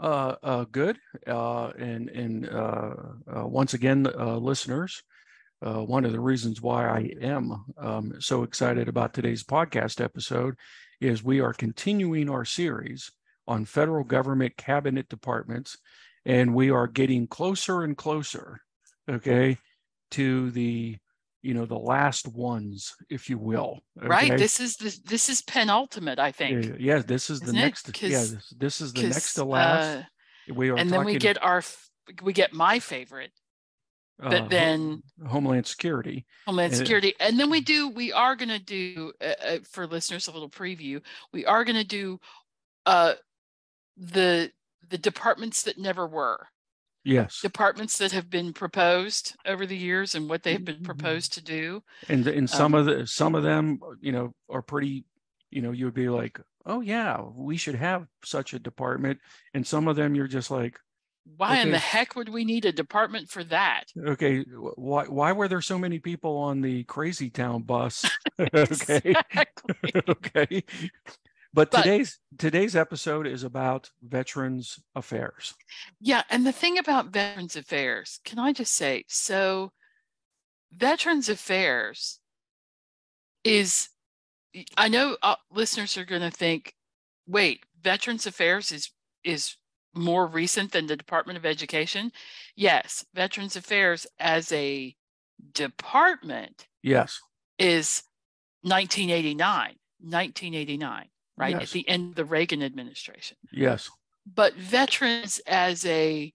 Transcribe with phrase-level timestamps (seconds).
[0.00, 0.98] Uh, uh, good.
[1.26, 2.94] Uh, and and uh,
[3.36, 5.02] uh, once again, uh, listeners,
[5.60, 10.54] uh, one of the reasons why I am um, so excited about today's podcast episode
[11.02, 13.10] is we are continuing our series
[13.46, 15.76] on federal government cabinet departments,
[16.24, 18.62] and we are getting closer and closer,
[19.10, 19.58] okay,
[20.12, 20.96] to the
[21.42, 24.08] you know the last ones if you will okay?
[24.08, 27.90] right this is the this is penultimate i think yeah, yeah this is the next
[28.02, 29.98] yeah this, this, is the next to last.
[29.98, 30.02] uh,
[30.54, 31.62] we are and then we get our
[32.22, 33.32] we get my favorite.
[34.18, 36.26] But uh, then homeland security.
[36.44, 40.28] Homeland security and then we do we are going to do uh, uh, for listeners
[40.28, 41.00] a little preview
[41.32, 42.20] we are going to do
[42.84, 43.14] uh
[43.96, 44.52] the
[44.90, 46.48] the departments that never were
[47.04, 47.40] yes.
[47.40, 50.84] departments that have been proposed over the years and what they've been mm-hmm.
[50.84, 54.62] proposed to do and and some um, of the some of them you know are
[54.62, 55.04] pretty
[55.50, 59.18] you know you would be like oh yeah we should have such a department.
[59.54, 60.78] And some of them you're just like
[61.36, 61.62] why okay.
[61.62, 63.84] in the heck would we need a department for that?
[64.06, 64.44] Okay
[64.76, 68.04] why why were there so many people on the crazy town bus?
[68.54, 69.14] Okay.
[70.08, 70.64] Okay
[71.52, 75.54] but, but today's today's episode is about veterans affairs.
[76.00, 79.72] Yeah, and the thing about veterans affairs, can I just say, so
[80.72, 82.20] veterans affairs
[83.44, 83.88] is
[84.76, 86.74] I know uh, listeners are going to think,
[87.26, 88.90] wait, veterans affairs is
[89.24, 89.56] is
[89.94, 92.12] more recent than the Department of Education.
[92.54, 94.94] Yes, veterans affairs as a
[95.52, 97.20] department yes
[97.58, 98.02] is
[98.62, 101.52] 1989 1989 right?
[101.52, 101.62] Yes.
[101.62, 103.36] At the end of the Reagan administration.
[103.52, 103.90] Yes.
[104.32, 106.32] But veterans as a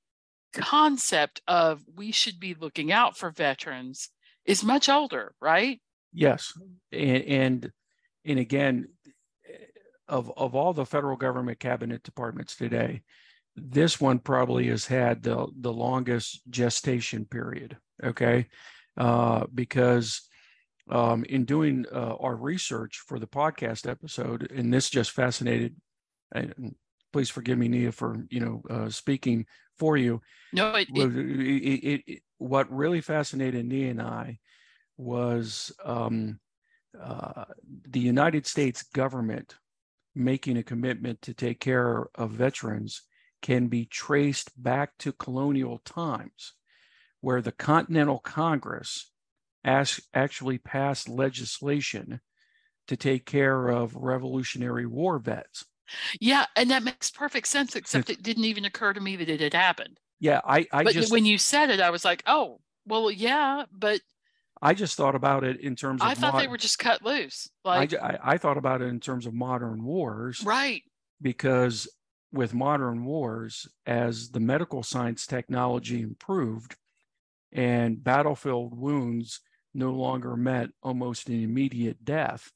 [0.54, 4.10] concept of we should be looking out for veterans
[4.46, 5.82] is much older, right?
[6.14, 6.54] Yes.
[6.92, 7.72] And and,
[8.26, 8.88] and again,
[10.08, 13.02] of of all the federal government cabinet departments today,
[13.56, 17.78] this one probably has had the the longest gestation period.
[18.04, 18.48] Okay,
[18.98, 20.22] uh, because
[20.90, 25.76] um, in doing uh, our research for the podcast episode, and this just fascinated.
[26.34, 26.76] And
[27.14, 29.46] please forgive me, Nia, for you know uh, speaking
[29.78, 30.22] for you.
[30.54, 34.40] No, it, it, it, what really fascinated Nia and I
[34.98, 36.40] was um,
[37.02, 37.46] uh,
[37.90, 39.56] the United States government
[40.14, 43.02] making a commitment to take care of veterans
[43.42, 46.54] can be traced back to colonial times,
[47.22, 49.12] where the Continental Congress
[49.66, 52.22] actually passed legislation
[52.88, 55.66] to take care of Revolutionary War vets.
[56.20, 59.40] Yeah, and that makes perfect sense, except it didn't even occur to me that it
[59.40, 60.00] had happened.
[60.20, 63.66] Yeah, I, I but just when you said it, I was like, oh, well, yeah,
[63.72, 64.02] but
[64.62, 66.08] I just thought about it in terms of.
[66.08, 67.50] I thought mod- they were just cut loose.
[67.64, 70.82] Like I, I, I thought about it in terms of modern wars, right?
[71.22, 71.88] Because
[72.32, 76.76] with modern wars, as the medical science technology improved,
[77.52, 79.42] and battlefield wounds
[79.76, 82.52] no longer meant almost an immediate death,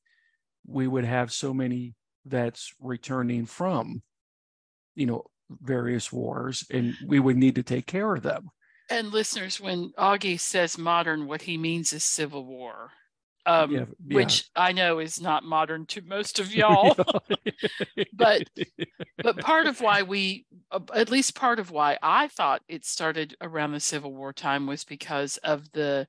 [0.66, 4.02] we would have so many vets returning from,
[4.96, 8.50] you know, various wars, and we would need to take care of them.
[8.90, 12.92] And listeners, when Augie says modern, what he means is Civil War,
[13.46, 14.16] um, yeah, yeah.
[14.16, 16.96] which I know is not modern to most of y'all.
[18.14, 18.44] but
[19.24, 20.46] but part of why we,
[20.94, 24.84] at least part of why I thought it started around the Civil War time was
[24.84, 26.08] because of the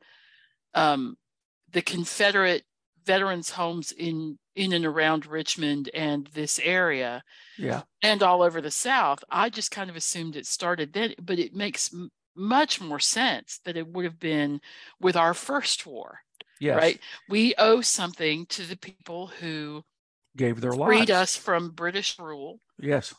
[0.75, 1.17] um,
[1.73, 2.65] the Confederate
[3.05, 7.23] veterans' homes in in and around Richmond and this area,
[7.59, 9.25] yeah, and all over the South.
[9.31, 13.61] I just kind of assumed it started then, but it makes m- much more sense
[13.65, 14.61] that it would have been
[15.01, 16.21] with our first war.
[16.61, 16.77] Yes.
[16.77, 17.01] Right.
[17.29, 19.83] We owe something to the people who
[20.37, 20.97] gave their freed lives.
[20.99, 22.61] freed us from British rule.
[22.79, 23.15] Yes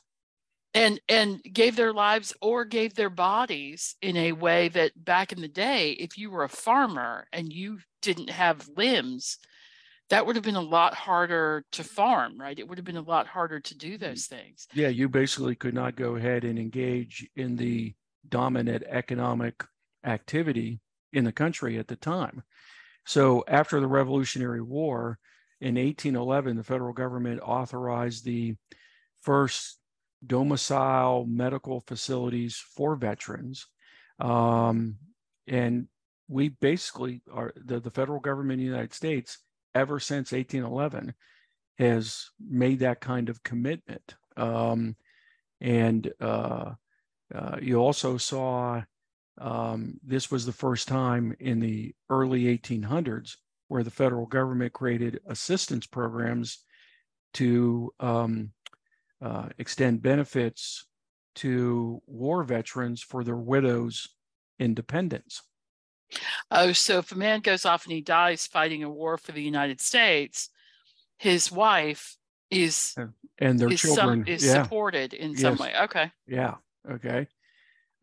[0.73, 5.41] and and gave their lives or gave their bodies in a way that back in
[5.41, 9.37] the day if you were a farmer and you didn't have limbs
[10.09, 12.57] that would have been a lot harder to farm right?
[12.57, 13.99] It would have been a lot harder to do mm.
[13.99, 14.67] those things.
[14.73, 17.93] Yeah you basically could not go ahead and engage in the
[18.27, 19.63] dominant economic
[20.05, 20.79] activity
[21.11, 22.43] in the country at the time.
[23.05, 25.19] So after the revolutionary war
[25.59, 28.55] in 1811 the federal government authorized the
[29.21, 29.80] first
[30.25, 33.67] domicile medical facilities for veterans.
[34.19, 34.97] Um,
[35.47, 35.87] and
[36.27, 39.39] we basically are the, the federal government in the United States
[39.73, 41.13] ever since 1811
[41.77, 44.15] has made that kind of commitment.
[44.37, 44.95] Um,
[45.59, 46.71] and uh,
[47.33, 48.81] uh, you also saw
[49.39, 53.37] um, this was the first time in the early 1800s
[53.67, 56.59] where the federal government created assistance programs
[57.33, 58.51] to um,
[59.21, 60.85] uh, extend benefits
[61.35, 64.09] to war veterans for their widows'
[64.59, 65.41] independence.
[66.49, 69.43] Oh, so if a man goes off and he dies fighting a war for the
[69.43, 70.49] United States,
[71.17, 72.17] his wife
[72.49, 72.95] is
[73.39, 74.63] and their is children some, is yeah.
[74.63, 75.41] supported in yes.
[75.41, 75.73] some way.
[75.83, 76.11] Okay.
[76.27, 76.55] Yeah.
[76.89, 77.27] Okay.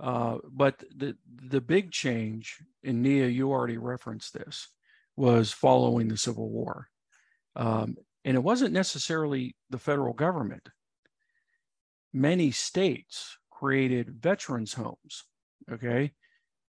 [0.01, 4.69] Uh, but the the big change in NIA, you already referenced this,
[5.17, 6.89] was following the Civil War,
[7.57, 10.69] um, and it wasn't necessarily the federal government.
[12.13, 15.25] Many states created veterans homes.
[15.71, 16.13] Okay,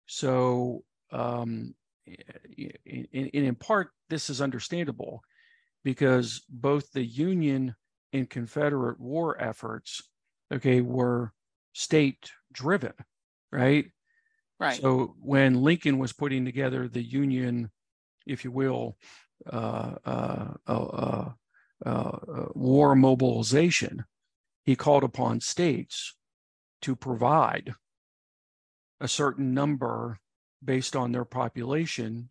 [0.05, 1.73] so um,
[2.05, 5.21] in, in, in part this is understandable
[5.83, 7.75] because both the Union
[8.13, 10.03] and Confederate war efforts,
[10.53, 11.33] okay, were
[11.73, 12.93] state driven,
[13.51, 13.85] right?
[14.59, 14.79] Right.
[14.79, 17.71] So when Lincoln was putting together the Union,
[18.25, 18.97] if you will,
[19.51, 21.29] uh, uh, uh,
[21.85, 22.11] uh
[22.53, 24.05] war mobilization,
[24.63, 26.15] he called upon states
[26.81, 27.73] to provide
[28.99, 30.19] a certain number
[30.63, 32.29] based on their population,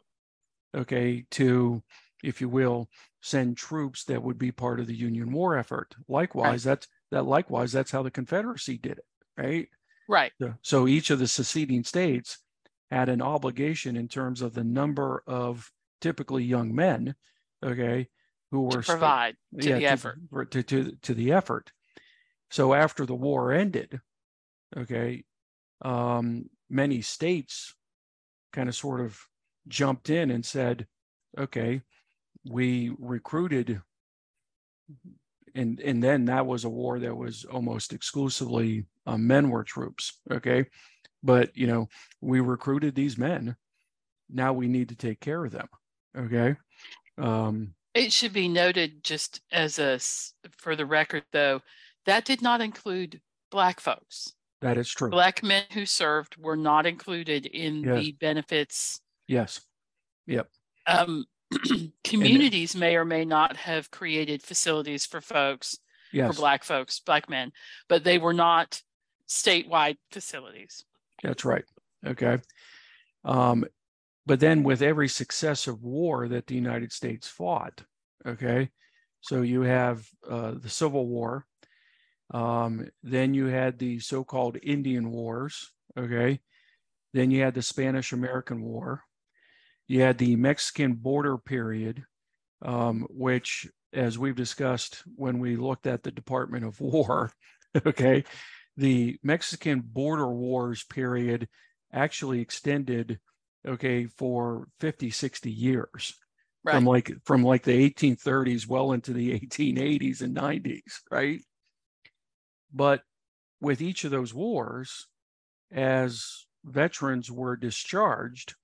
[0.75, 1.82] okay, to,
[2.23, 2.88] if you will,
[3.20, 5.94] send troops that would be part of the Union war effort.
[6.08, 6.70] Likewise, right.
[6.70, 9.05] that's that likewise, that's how the Confederacy did it,
[9.37, 9.69] right?
[10.08, 10.32] Right.
[10.40, 12.38] So, so each of the seceding states
[12.90, 15.70] had an obligation in terms of the number of
[16.00, 17.14] typically young men,
[17.62, 18.08] okay,
[18.50, 20.19] who were to provide to yeah, the effort.
[20.50, 21.70] To, to, to the effort.
[22.52, 23.99] So after the war ended,
[24.76, 25.25] okay,
[25.81, 27.75] um, many states
[28.52, 29.19] kind of sort of
[29.69, 30.87] jumped in and said,
[31.38, 31.81] okay,
[32.44, 33.81] we recruited
[35.54, 40.19] and and then that was a war that was almost exclusively uh, men were troops
[40.31, 40.66] okay?
[41.22, 41.88] But you know
[42.20, 43.56] we recruited these men.
[44.28, 45.69] Now we need to take care of them
[46.19, 46.56] okay?
[47.16, 49.98] Um it should be noted just as a
[50.58, 51.60] for the record though
[52.06, 53.20] that did not include
[53.50, 54.32] black folks.
[54.60, 55.10] That is true.
[55.10, 57.99] Black men who served were not included in yes.
[57.99, 59.00] the benefits.
[59.26, 59.60] Yes.
[60.26, 60.49] Yep.
[60.87, 61.26] Um
[62.04, 65.78] communities may or may not have created facilities for folks
[66.12, 66.28] yes.
[66.28, 67.52] for black folks black men
[67.88, 68.81] but they were not
[69.28, 70.84] statewide facilities.
[71.22, 71.64] That's right.
[72.06, 72.38] Okay.
[73.25, 73.66] Um,
[74.26, 77.82] but then with every successive war that the united states fought
[78.26, 78.70] okay
[79.20, 81.46] so you have uh, the civil war
[82.32, 86.40] um, then you had the so-called indian wars okay
[87.14, 89.02] then you had the spanish american war
[89.93, 92.05] you had the Mexican border period,
[92.62, 97.31] um, which, as we've discussed when we looked at the Department of War,
[97.87, 98.25] okay,
[98.79, 101.46] the Mexican border wars period
[101.93, 103.19] actually extended,
[103.69, 106.15] okay, for 50, 60 years.
[106.65, 106.74] Right.
[106.74, 111.43] From like from like the 1830s well into the 1880s and 90s, right?
[112.72, 113.02] But
[113.60, 115.08] with each of those wars,
[115.70, 118.55] as veterans were discharged,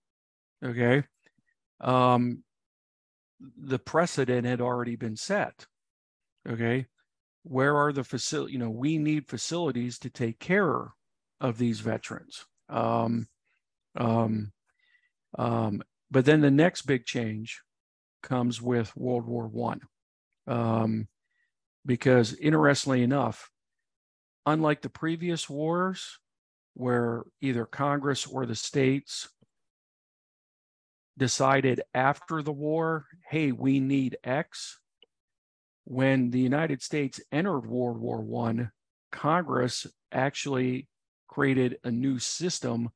[0.65, 1.05] okay,
[1.81, 2.43] um,
[3.57, 5.67] the precedent had already been set.
[6.49, 6.87] Okay.
[7.45, 8.55] Where are the facility?
[8.55, 10.93] You know, we need facilities to take care
[11.41, 12.45] of these veterans.
[12.69, 13.29] Um,
[13.97, 14.53] um,
[15.39, 17.61] um, but then the next big change
[18.23, 19.81] comes with World War One,
[20.47, 21.09] um,
[21.87, 23.51] because interestingly enough,
[24.49, 26.19] unlike the previous wars,
[26.75, 29.29] where either Congress or the states
[31.17, 34.79] decided after the war, hey, we need X.
[35.85, 38.71] When the United States entered World War One,
[39.11, 40.89] Congress actually
[41.29, 42.91] created a new system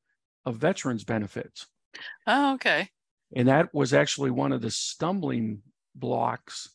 [0.45, 1.67] of veterans benefits.
[2.27, 2.89] Oh, okay.
[3.35, 5.61] And that was actually one of the stumbling
[5.95, 6.69] blocks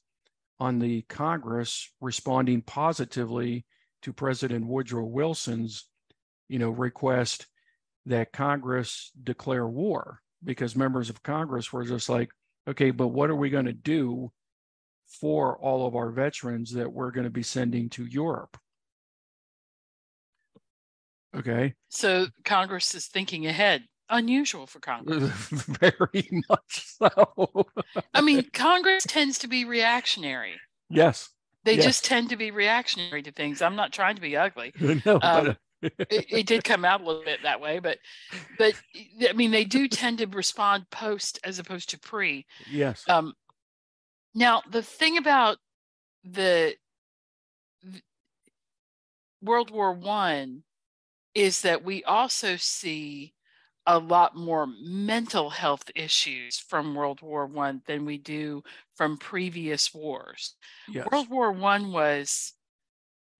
[0.60, 3.64] on the Congress responding positively
[4.02, 5.86] to President Woodrow Wilson's,
[6.48, 7.46] you know, request
[8.06, 12.30] that Congress declare war because members of Congress were just like,
[12.68, 14.30] okay, but what are we going to do
[15.20, 18.56] for all of our veterans that we're going to be sending to Europe?
[21.36, 21.74] Okay.
[21.88, 23.84] So Congress is thinking ahead.
[24.10, 25.30] Unusual for Congress.
[25.50, 27.66] Very much so.
[28.14, 30.54] I mean, Congress tends to be reactionary.
[30.88, 31.28] Yes.
[31.68, 33.60] They just tend to be reactionary to things.
[33.60, 34.72] I'm not trying to be ugly.
[34.80, 37.98] no, um, uh, it, it, did come out a little bit that way, but
[38.56, 38.72] but
[39.28, 42.46] I mean they do tend to respond post as opposed to pre.
[42.70, 43.04] Yes.
[43.06, 43.34] Um,
[44.34, 45.58] now the thing about
[46.24, 46.74] the,
[47.82, 48.00] the
[49.42, 50.62] World War One
[51.34, 53.34] is that we also see
[53.88, 58.62] a lot more mental health issues from World War One than we do
[58.94, 60.54] from previous wars.
[60.86, 61.08] Yes.
[61.10, 62.52] World War One was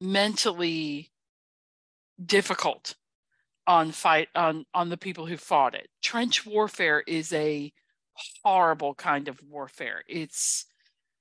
[0.00, 1.10] mentally
[2.24, 2.94] difficult
[3.66, 5.88] on fight on on the people who fought it.
[6.02, 7.70] Trench warfare is a
[8.42, 10.02] horrible kind of warfare.
[10.08, 10.64] It's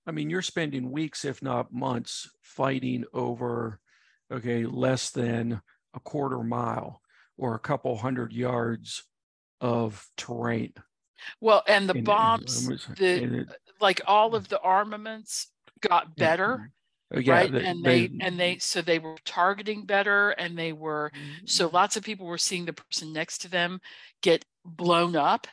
[0.07, 3.81] I mean, you're spending weeks, if not months, fighting over
[4.31, 5.61] okay, less than
[5.93, 7.01] a quarter mile
[7.37, 9.03] or a couple hundred yards
[9.61, 10.73] of terrain.
[11.41, 13.47] Well, and the bombs, the
[13.81, 15.47] like all of the armaments
[15.81, 16.71] got better.
[17.13, 17.55] Oh, yeah, right.
[17.55, 21.11] and they, they, and they so they were targeting better and they were
[21.45, 21.75] so mm-hmm.
[21.75, 23.79] lots of people were seeing the person next to them
[24.21, 25.47] get blown up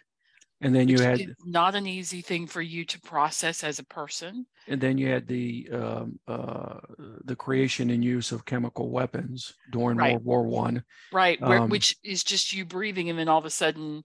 [0.60, 4.46] and then you had not an easy thing for you to process as a person
[4.68, 6.78] and then you had the um, uh,
[7.24, 10.12] the creation and use of chemical weapons during right.
[10.12, 11.40] World War One, right?
[11.40, 14.04] Where, um, which is just you breathing, and then all of a sudden,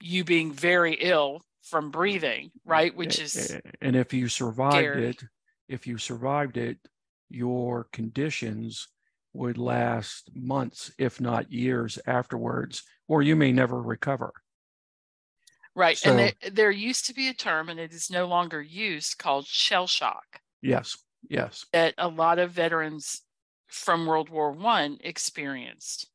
[0.00, 2.94] you being very ill from breathing, right?
[2.94, 5.08] Which is and if you survived scary.
[5.10, 5.22] it,
[5.68, 6.78] if you survived it,
[7.30, 8.88] your conditions
[9.32, 14.32] would last months, if not years afterwards, or you may never recover.
[15.74, 15.98] Right.
[15.98, 19.18] So, and they, there used to be a term, and it is no longer used,
[19.18, 20.40] called shell shock.
[20.62, 20.96] Yes.
[21.28, 21.66] Yes.
[21.72, 23.22] That a lot of veterans
[23.66, 26.10] from World War One experienced.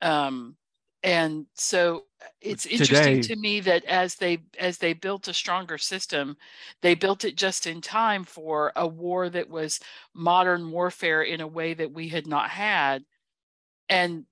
[0.00, 0.56] Um,
[1.02, 2.04] and so
[2.40, 6.36] it's Today, interesting to me that as they as they built a stronger system
[6.82, 9.80] they built it just in time for a war that was
[10.14, 13.02] modern warfare in a way that we had not had
[13.88, 14.26] and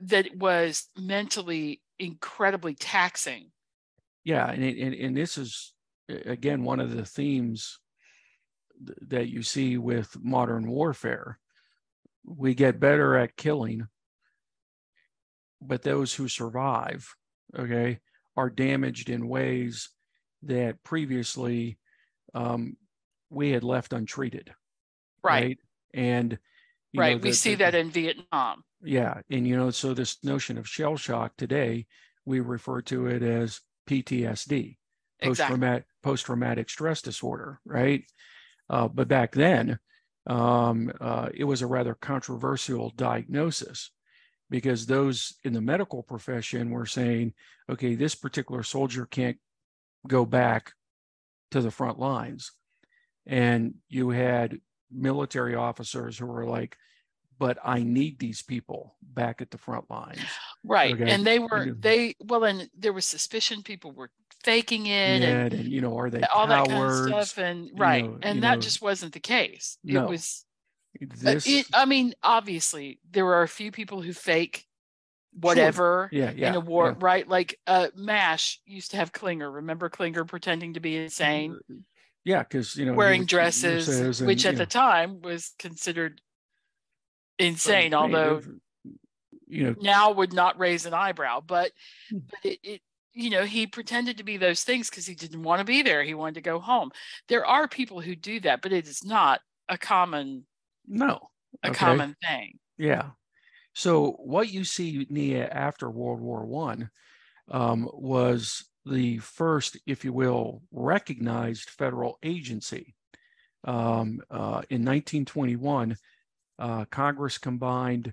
[0.00, 3.50] that was mentally incredibly taxing
[4.24, 5.72] yeah and, and, and this is
[6.08, 7.78] again one of the themes
[9.08, 11.38] that you see with modern warfare.
[12.24, 13.86] We get better at killing
[15.66, 17.14] but those who survive
[17.58, 18.00] okay
[18.36, 19.90] are damaged in ways
[20.42, 21.78] that previously
[22.34, 22.76] um,
[23.30, 24.52] we had left untreated
[25.22, 25.58] right, right?
[25.94, 26.38] and
[26.96, 28.64] right know, we see the, that in vietnam.
[28.82, 31.86] Yeah and you know so this notion of shell shock today
[32.24, 34.76] we refer to it as PTSD,
[35.22, 38.04] post-traumatic post-traumatic stress disorder, right?
[38.68, 39.78] Uh, but back then,
[40.26, 43.90] um, uh, it was a rather controversial diagnosis
[44.50, 47.32] because those in the medical profession were saying,
[47.70, 49.38] okay, this particular soldier can't
[50.06, 50.72] go back
[51.50, 52.52] to the front lines,
[53.26, 54.58] and you had
[54.90, 56.76] military officers who were like,
[57.38, 60.20] but I need these people back at the front lines.
[60.64, 60.94] Right.
[60.94, 61.10] Okay?
[61.10, 64.10] And they were, they, well, and there was suspicion people were
[64.44, 65.22] faking it.
[65.22, 66.68] Yeah, and, and, you know, are they all cowards?
[66.68, 67.38] that kind of stuff?
[67.44, 68.04] And right.
[68.04, 69.78] know, and that know, just wasn't the case.
[69.82, 70.44] No, it was,
[71.00, 74.66] this, it, I mean, obviously, there are a few people who fake
[75.40, 76.20] whatever sure.
[76.20, 76.94] yeah, yeah, in a war, yeah.
[77.00, 77.26] right?
[77.26, 79.50] Like uh MASH used to have Klinger.
[79.50, 81.58] Remember Klinger pretending to be insane?
[82.24, 84.58] Yeah, because you know wearing dresses, and, which at know.
[84.58, 86.20] the time was considered
[87.38, 88.42] insane, although
[89.52, 91.40] you know now would not raise an eyebrow.
[91.40, 91.72] But
[92.10, 92.18] hmm.
[92.28, 92.80] but it, it
[93.12, 96.02] you know he pretended to be those things because he didn't want to be there.
[96.02, 96.90] He wanted to go home.
[97.28, 100.44] There are people who do that, but it is not a common
[100.86, 101.30] no
[101.62, 101.78] a okay.
[101.78, 102.58] common thing.
[102.78, 103.10] Yeah.
[103.74, 106.90] So what you see Nia after World War One
[107.50, 112.94] um, was the first, if you will, recognized federal agency.
[113.64, 115.96] Um, uh, in 1921,
[116.58, 118.12] uh, Congress combined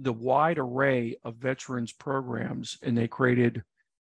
[0.00, 3.62] the wide array of veterans programs and they created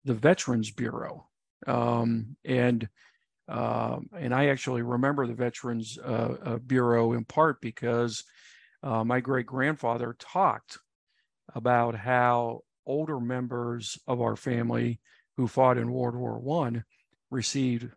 [0.04, 1.28] the Veterans Bureau.
[1.66, 2.88] Um, and
[3.48, 8.24] uh, and I actually remember the Veterans uh, uh Bureau in part because
[8.82, 10.78] uh, my great grandfather talked
[11.54, 15.00] about how older members of our family
[15.36, 16.84] who fought in World War One
[17.30, 17.90] received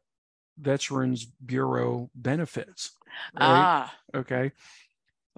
[0.58, 2.92] Veterans Bureau benefits.
[3.34, 3.64] Right?
[3.64, 3.94] Ah.
[4.16, 4.52] Okay.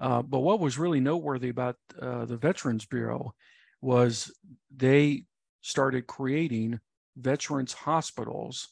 [0.00, 3.34] Uh, but what was really noteworthy about uh, the Veterans Bureau
[3.82, 4.32] was
[4.74, 5.24] they
[5.60, 6.80] started creating
[7.16, 8.68] veterans hospitals,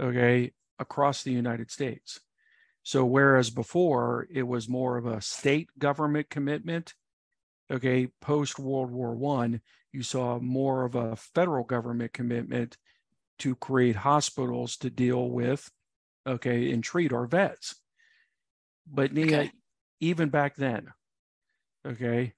[0.00, 2.18] okay, across the United States.
[2.82, 6.94] So whereas before it was more of a state government commitment,
[7.70, 9.60] okay, post World War One,
[9.92, 12.76] you saw more of a federal government commitment
[13.38, 15.70] to create hospitals to deal with,
[16.26, 17.76] okay, and treat our vets.
[18.86, 19.52] But Nia, okay.
[20.02, 20.88] Even back then,
[21.86, 22.34] okay,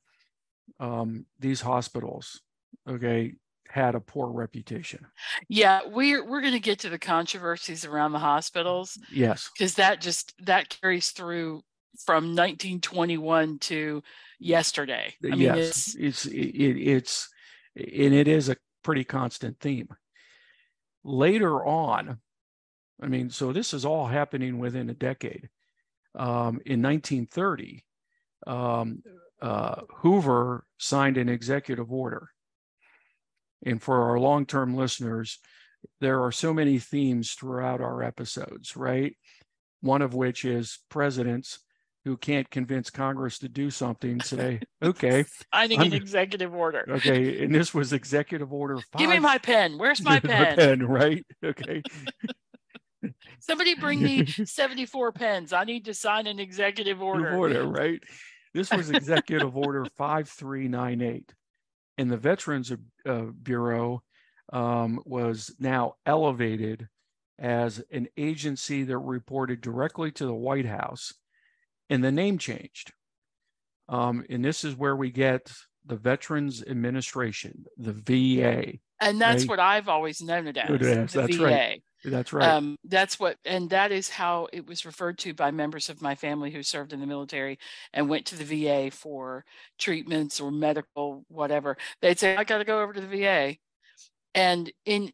[0.78, 2.40] um, these hospitals,
[2.88, 3.32] okay,
[3.68, 5.06] had a poor reputation.
[5.48, 8.98] Yeah, we're we're going to get to the controversies around the hospitals.
[9.10, 11.62] Yes, because that just that carries through
[12.04, 14.02] from 1921 to
[14.38, 15.14] yesterday.
[15.24, 17.28] I mean, yes, it's it's it, it's
[17.76, 19.88] and it is a pretty constant theme.
[21.02, 22.18] Later on,
[23.02, 25.48] I mean, so this is all happening within a decade.
[26.16, 27.84] Um, in 1930,
[28.46, 29.02] um,
[29.42, 32.30] uh, Hoover signed an executive order.
[33.64, 35.38] And for our long term listeners,
[36.00, 39.16] there are so many themes throughout our episodes, right?
[39.80, 41.58] One of which is presidents
[42.04, 45.24] who can't convince Congress to do something say, okay.
[45.54, 46.84] Signing an executive order.
[46.88, 47.42] Okay.
[47.42, 48.98] And this was executive order five.
[48.98, 49.78] Give me my pen.
[49.78, 50.56] Where's my pen?
[50.56, 51.24] pen, right?
[51.42, 51.82] Okay.
[53.38, 55.52] Somebody bring me 74 pens.
[55.52, 57.36] I need to sign an executive order.
[57.36, 58.02] Order, right?
[58.52, 61.34] This was Executive Order 5398.
[61.98, 62.72] And the Veterans
[63.06, 64.02] uh, Bureau
[64.52, 66.88] um, was now elevated
[67.38, 71.14] as an agency that reported directly to the White House,
[71.90, 72.92] and the name changed.
[73.88, 75.52] Um, and this is where we get
[75.84, 78.78] the Veterans Administration, the VA.
[79.00, 79.48] And that's right?
[79.48, 80.70] what I've always known it as.
[80.70, 81.12] Is.
[81.12, 81.44] The that's VA.
[81.44, 81.82] right.
[82.04, 82.48] That's right.
[82.48, 86.14] Um, that's what, and that is how it was referred to by members of my
[86.14, 87.58] family who served in the military
[87.92, 89.44] and went to the VA for
[89.78, 91.76] treatments or medical whatever.
[92.02, 93.56] They'd say, "I got to go over to the VA,"
[94.34, 95.12] and in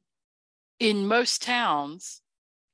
[0.81, 2.23] in most towns,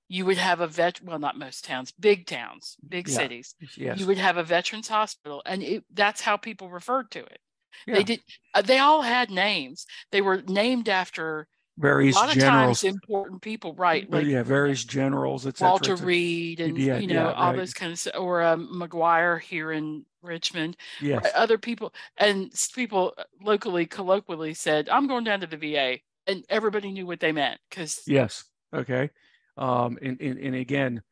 [0.08, 1.02] you would have a vet.
[1.02, 3.14] Well, not most towns, big towns, big yeah.
[3.14, 3.54] cities.
[3.76, 3.98] Yes.
[3.98, 7.38] You would have a veterans hospital, and it, that's how people referred to it.
[7.86, 7.94] Yeah.
[7.94, 8.20] They did.
[8.54, 9.86] Uh, they all had names.
[10.10, 12.82] They were named after various a lot generals.
[12.82, 14.10] of times important people, right?
[14.10, 15.70] Like yeah, various generals, etc.
[15.70, 17.56] Walter Reed and yeah, you know yeah, all right.
[17.56, 20.76] those kind of or um, McGuire here in Richmond.
[21.00, 21.32] Yes, right?
[21.34, 26.92] other people and people locally, colloquially said, "I'm going down to the VA," and everybody
[26.92, 29.10] knew what they meant because yes, okay,
[29.56, 31.02] um, and, and and again.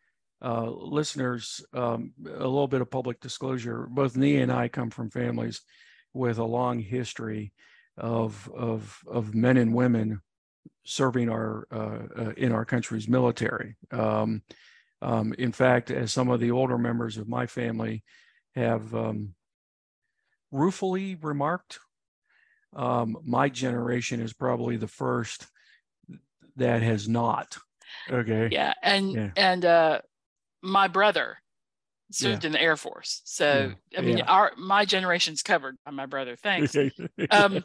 [0.43, 3.87] Uh, listeners, um, a little bit of public disclosure.
[3.89, 5.63] Both Nia and I come from families
[6.15, 7.53] with a long history
[7.97, 10.21] of of of men and women
[10.85, 13.77] serving our uh, uh, in our country's military.
[13.91, 14.43] Um,
[15.03, 18.03] um, in fact, as some of the older members of my family
[18.55, 19.35] have um,
[20.51, 21.79] ruefully remarked,
[22.75, 25.47] um, my generation is probably the first
[26.57, 27.57] that has not.
[28.11, 28.49] Okay.
[28.51, 29.31] Yeah, and yeah.
[29.37, 30.01] and uh,
[30.63, 31.39] my brother
[32.15, 32.49] served yeah.
[32.49, 33.23] in the Air Force.
[33.25, 33.99] So yeah.
[33.99, 34.25] I mean, yeah.
[34.25, 36.37] our my generation's covered by my brother.
[36.37, 36.77] Thanks.
[37.31, 37.65] um,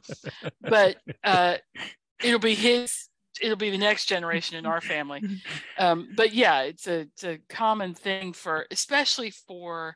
[0.61, 1.57] but uh,
[2.23, 3.09] it'll be his
[3.41, 5.21] it'll be the next generation in our family
[5.77, 9.95] um, but yeah it's a, it's a common thing for especially for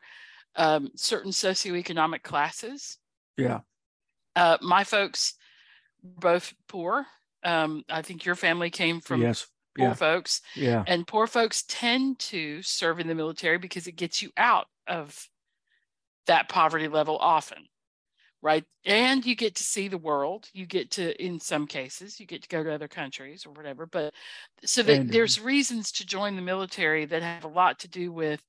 [0.56, 2.98] um, certain socioeconomic classes
[3.38, 3.60] yeah
[4.36, 5.34] uh, my folks
[6.04, 7.06] both poor
[7.44, 9.94] um, i think your family came from yes poor yeah.
[9.94, 14.30] folks yeah and poor folks tend to serve in the military because it gets you
[14.38, 15.28] out of
[16.28, 17.66] that poverty level often
[18.44, 18.66] right?
[18.86, 20.50] And you get to see the world.
[20.52, 23.86] You get to, in some cases, you get to go to other countries or whatever.
[23.86, 24.14] But
[24.66, 28.12] so that uh, there's reasons to join the military that have a lot to do
[28.12, 28.46] with,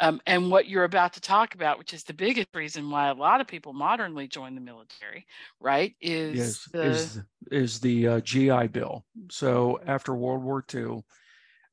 [0.00, 3.14] um, and what you're about to talk about, which is the biggest reason why a
[3.14, 5.26] lot of people modernly join the military,
[5.60, 5.94] right?
[6.00, 7.20] Is yes, the, is,
[7.52, 9.04] is the uh, GI Bill.
[9.30, 11.04] So after World War II,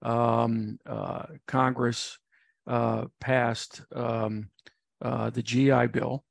[0.02, 2.20] um, uh, Congress
[2.68, 4.50] uh, passed um,
[5.02, 6.26] uh, the GI Bill,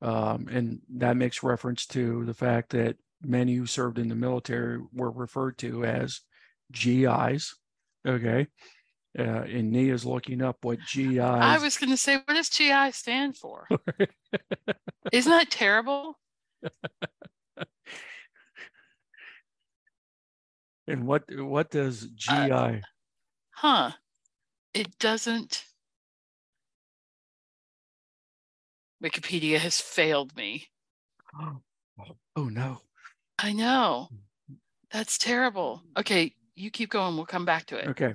[0.00, 4.80] um, and that makes reference to the fact that many who served in the military
[4.92, 6.22] were referred to as
[6.72, 7.54] GIs.
[8.08, 8.46] Okay.
[9.18, 11.20] Uh, and Nia's looking up what GI.
[11.20, 13.68] I was going to say, what does GI stand for?
[15.12, 16.18] Isn't that terrible?
[20.86, 22.50] and what what does GI?
[22.50, 22.76] Uh,
[23.56, 23.90] huh?
[24.72, 25.64] It doesn't.
[29.04, 30.68] Wikipedia has failed me.
[31.38, 31.60] Oh,
[32.36, 32.80] oh no.
[33.38, 34.08] I know.
[34.90, 35.82] That's terrible.
[35.98, 37.16] Okay, you keep going.
[37.16, 37.88] We'll come back to it.
[37.88, 38.14] Okay.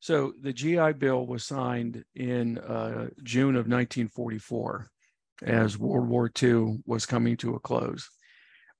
[0.00, 4.88] So the GI Bill was signed in uh, June of 1944
[5.42, 8.08] as World War II was coming to a close.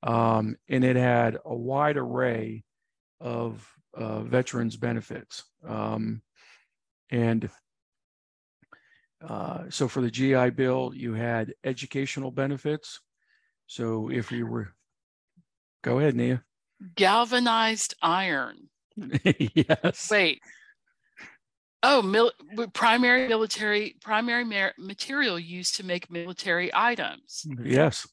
[0.02, 2.64] Um, and it had a wide array
[3.20, 5.44] of uh, veterans benefits.
[5.66, 6.22] Um,
[7.10, 7.50] and
[9.26, 13.00] uh, so for the GI Bill, you had educational benefits.
[13.66, 14.72] So if you were,
[15.82, 16.42] go ahead, Nia.
[16.94, 18.68] Galvanized iron.
[19.24, 20.08] yes.
[20.10, 20.40] Wait.
[21.82, 22.32] Oh, mil-
[22.72, 27.46] primary military primary mar- material used to make military items.
[27.62, 28.08] Yes.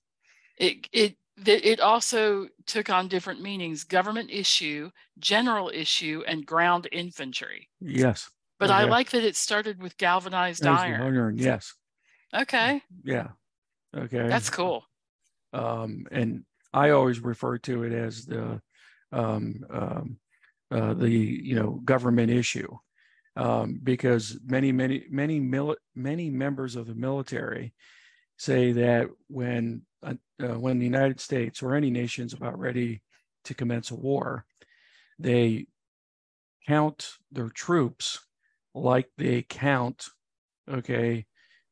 [0.57, 7.69] It it it also took on different meanings: government issue, general issue, and ground infantry.
[7.81, 8.29] Yes.
[8.59, 8.79] But okay.
[8.79, 11.01] I like that it started with galvanized iron.
[11.01, 11.73] Iron, yes.
[12.33, 12.81] Okay.
[13.03, 13.29] Yeah.
[13.95, 14.27] Okay.
[14.27, 14.85] That's cool.
[15.53, 18.61] Um, and I always refer to it as the
[19.11, 20.17] um, um,
[20.71, 22.67] uh, the you know government issue
[23.35, 27.73] um, because many many many mili- many members of the military
[28.37, 33.01] say that when uh, uh, when the United States or any nation is about ready
[33.45, 34.45] to commence a war,
[35.19, 35.67] they
[36.67, 38.19] count their troops
[38.73, 40.07] like they count
[40.69, 41.25] okay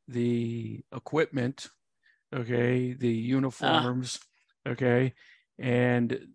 [0.08, 1.68] the equipment
[2.34, 4.20] okay the uniforms
[4.66, 5.12] okay
[5.58, 6.26] and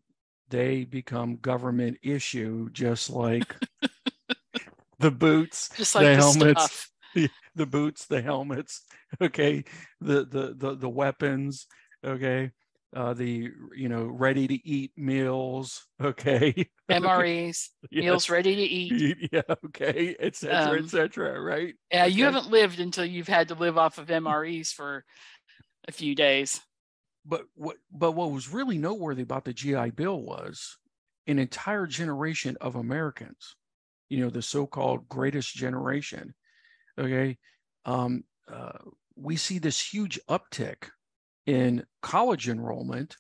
[0.50, 3.56] they become government issue just like
[5.10, 8.84] the boots just like the, the helmets the, the, boots the helmets
[9.22, 9.64] okay?
[10.02, 11.68] The, the the the weapons
[12.06, 12.52] okay?
[12.96, 16.68] Uh the you know ready to eat meals okay?
[16.90, 18.04] Mres yes.
[18.04, 19.30] meals ready to eat.
[19.32, 21.76] Yeah okay etc um, etc right?
[21.92, 22.14] yeah okay.
[22.14, 25.06] you haven't lived until you've had to live off of mres for
[25.90, 26.62] a few days.
[27.26, 30.78] But what but what was really noteworthy about the GI Bill was
[31.28, 33.56] an entire generation of Americans,
[34.10, 36.34] you know, the so-called greatest generation.
[36.98, 37.38] Okay,
[37.86, 38.80] um, uh,
[39.16, 40.90] we see this huge uptick
[41.46, 43.16] in college enrollment.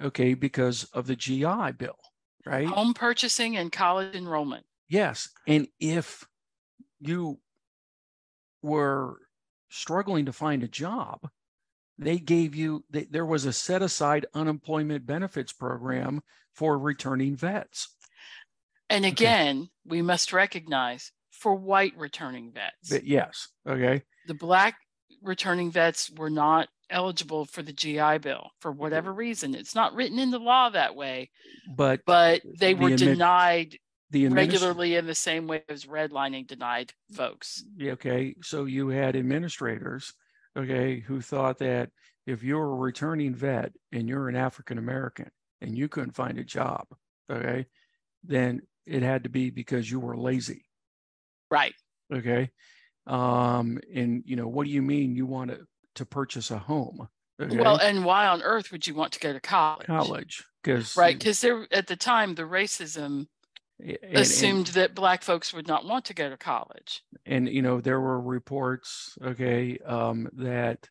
[0.00, 1.98] Okay, because of the GI Bill,
[2.46, 2.66] right?
[2.66, 4.64] Home purchasing and college enrollment.
[4.88, 6.26] Yes, and if
[7.00, 7.38] you
[8.62, 9.18] were
[9.68, 11.28] struggling to find a job,
[11.98, 16.22] they gave you they, there was a set aside unemployment benefits program
[16.54, 17.88] for returning vets
[18.92, 19.70] and again okay.
[19.86, 22.90] we must recognize for white returning vets.
[22.90, 24.02] But yes okay.
[24.26, 24.76] The black
[25.22, 29.54] returning vets were not eligible for the gi bill for whatever reason.
[29.54, 31.30] It's not written in the law that way
[31.76, 33.78] but but they the were denied
[34.10, 37.64] the regularly in the same way as redlining denied folks.
[37.80, 38.34] Okay.
[38.42, 40.12] So you had administrators
[40.56, 41.90] okay, who thought that
[42.26, 46.44] if you're a returning vet and you're an African American and you couldn't find a
[46.44, 46.86] job,
[47.30, 47.66] okay,
[48.24, 50.64] then it had to be because you were lazy.
[51.50, 51.74] Right.
[52.12, 52.50] Okay.
[53.06, 55.60] Um, and you know, what do you mean you want to,
[55.96, 57.08] to purchase a home?
[57.40, 57.56] Okay?
[57.56, 59.86] Well, and why on earth would you want to go to college?
[59.86, 63.26] College, because right, because there at the time the racism
[63.80, 67.62] and, assumed and, that black folks would not want to go to college and you
[67.62, 70.88] know there were reports okay um, that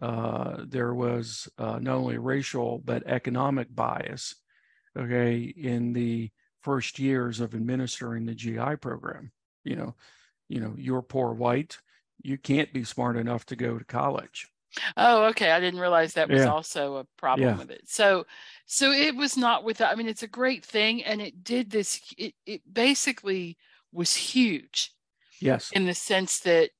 [0.00, 4.34] uh, there was uh, not only racial but economic bias
[4.98, 6.30] okay in the
[6.62, 9.30] first years of administering the gi program
[9.64, 9.94] you know
[10.48, 11.78] you know you're poor white
[12.22, 14.48] you can't be smart enough to go to college
[14.96, 15.50] Oh, okay.
[15.50, 16.50] I didn't realize that was yeah.
[16.50, 17.56] also a problem yeah.
[17.56, 17.82] with it.
[17.86, 18.26] So,
[18.66, 19.92] so it was not without.
[19.92, 22.00] I mean, it's a great thing, and it did this.
[22.16, 23.56] It it basically
[23.92, 24.92] was huge.
[25.40, 25.70] Yes.
[25.72, 26.70] In the sense that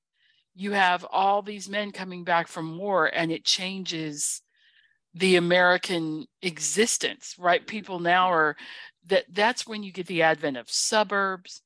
[0.55, 4.43] you have all these men coming back from war, and it changes
[5.14, 7.37] the American existence.
[7.38, 7.66] Right?
[7.66, 8.57] People now are
[9.09, 9.25] that.
[9.29, 11.62] That's when you get the advent of suburbs,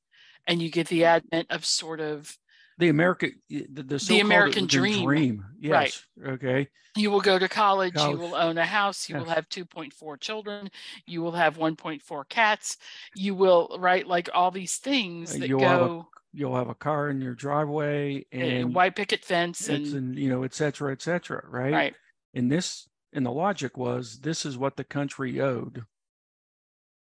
[0.47, 2.37] and you get the advent of sort of
[2.77, 5.05] the American the, the, the American dream.
[5.05, 5.45] dream.
[5.59, 6.05] Yes.
[6.17, 6.33] Right.
[6.33, 6.67] Okay.
[6.97, 8.13] You will go to college, college.
[8.13, 9.25] you will own a house, you yes.
[9.25, 10.69] will have 2.4 children,
[11.05, 12.77] you will have 1.4 cats,
[13.15, 16.69] you will right like all these things uh, that you'll go have a, you'll have
[16.69, 20.91] a car in your driveway and white picket fence and, and you know, et cetera,
[20.93, 21.43] et cetera.
[21.49, 21.73] Right.
[21.73, 21.95] Right.
[22.33, 25.85] And this and the logic was this is what the country owed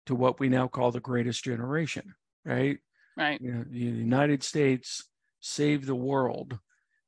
[0.06, 2.14] to what we now call the greatest generation.
[2.46, 2.80] Right.
[3.16, 3.40] Right.
[3.42, 5.08] You know, the United States
[5.40, 6.60] saved the world,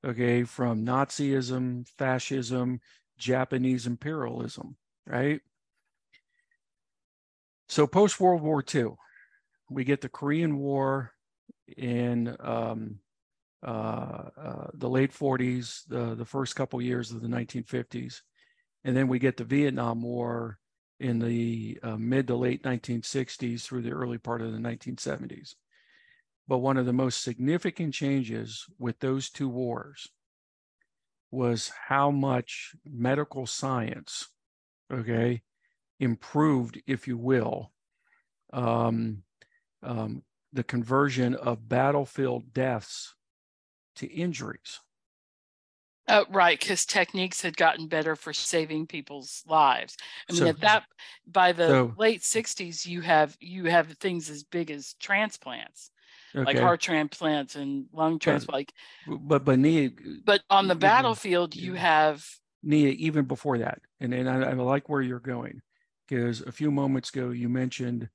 [0.05, 2.79] okay, from Nazism, fascism,
[3.17, 5.41] Japanese imperialism, right?
[7.67, 8.91] So post World War II,
[9.69, 11.12] we get the Korean War
[11.75, 12.99] in um,
[13.65, 18.21] uh, uh, the late 40s, the, the first couple years of the 1950s.
[18.85, 20.59] And then we get the Vietnam War
[20.99, 25.55] in the uh, mid to late 1960s through the early part of the 1970s.
[26.47, 30.07] But one of the most significant changes with those two wars
[31.31, 34.29] was how much medical science,
[34.93, 35.41] okay,
[35.99, 37.71] improved, if you will,
[38.53, 39.23] um,
[39.81, 40.21] um,
[40.53, 43.15] the conversion of battlefield deaths
[43.95, 44.79] to injuries.
[46.07, 49.97] Oh, right, because techniques had gotten better for saving people's lives.
[50.29, 50.83] I mean, so, at that
[51.25, 55.89] by the so, late '60s, you have you have things as big as transplants
[56.35, 56.45] okay.
[56.45, 58.53] like heart transplants and lung transplants.
[58.53, 58.73] Like,
[59.27, 59.91] but but Nia,
[60.25, 62.27] but on the battlefield, you have
[62.63, 65.61] Nia even before that, and and I, I like where you're going
[66.07, 68.09] because a few moments ago you mentioned,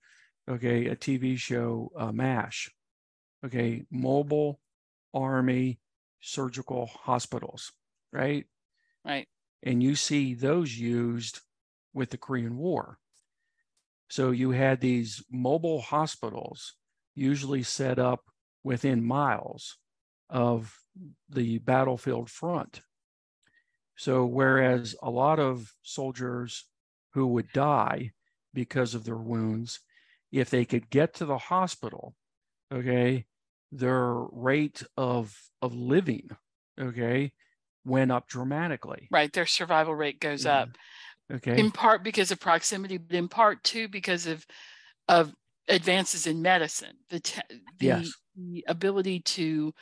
[0.48, 2.70] okay, a TV show, uh, MASH,
[3.44, 4.61] okay, mobile
[5.14, 5.81] army
[6.20, 7.72] surgical hospitals,
[8.12, 8.46] right?
[9.05, 9.29] Right.
[9.62, 11.40] And you see those used
[11.92, 12.99] with the Korean War.
[14.09, 16.75] So you had these mobile hospitals,
[17.14, 18.25] usually set up
[18.64, 19.77] within miles
[20.29, 20.77] of
[21.29, 22.81] the battlefield front.
[23.96, 26.66] So, whereas a lot of soldiers
[27.12, 28.12] who would die
[28.55, 29.81] because of their wounds,
[30.33, 32.14] if they could get to the hospital,
[32.73, 33.27] okay,
[33.70, 36.31] their rate of of living,
[36.81, 37.33] okay,
[37.85, 39.09] went up dramatically.
[39.11, 40.61] Right, their survival rate goes yeah.
[40.61, 40.69] up.
[41.33, 41.59] Okay.
[41.59, 44.45] In part because of proximity, but in part too because of
[45.09, 45.33] of
[45.69, 47.40] advances in medicine, the te-
[47.79, 48.12] the, yes.
[48.37, 49.73] the ability to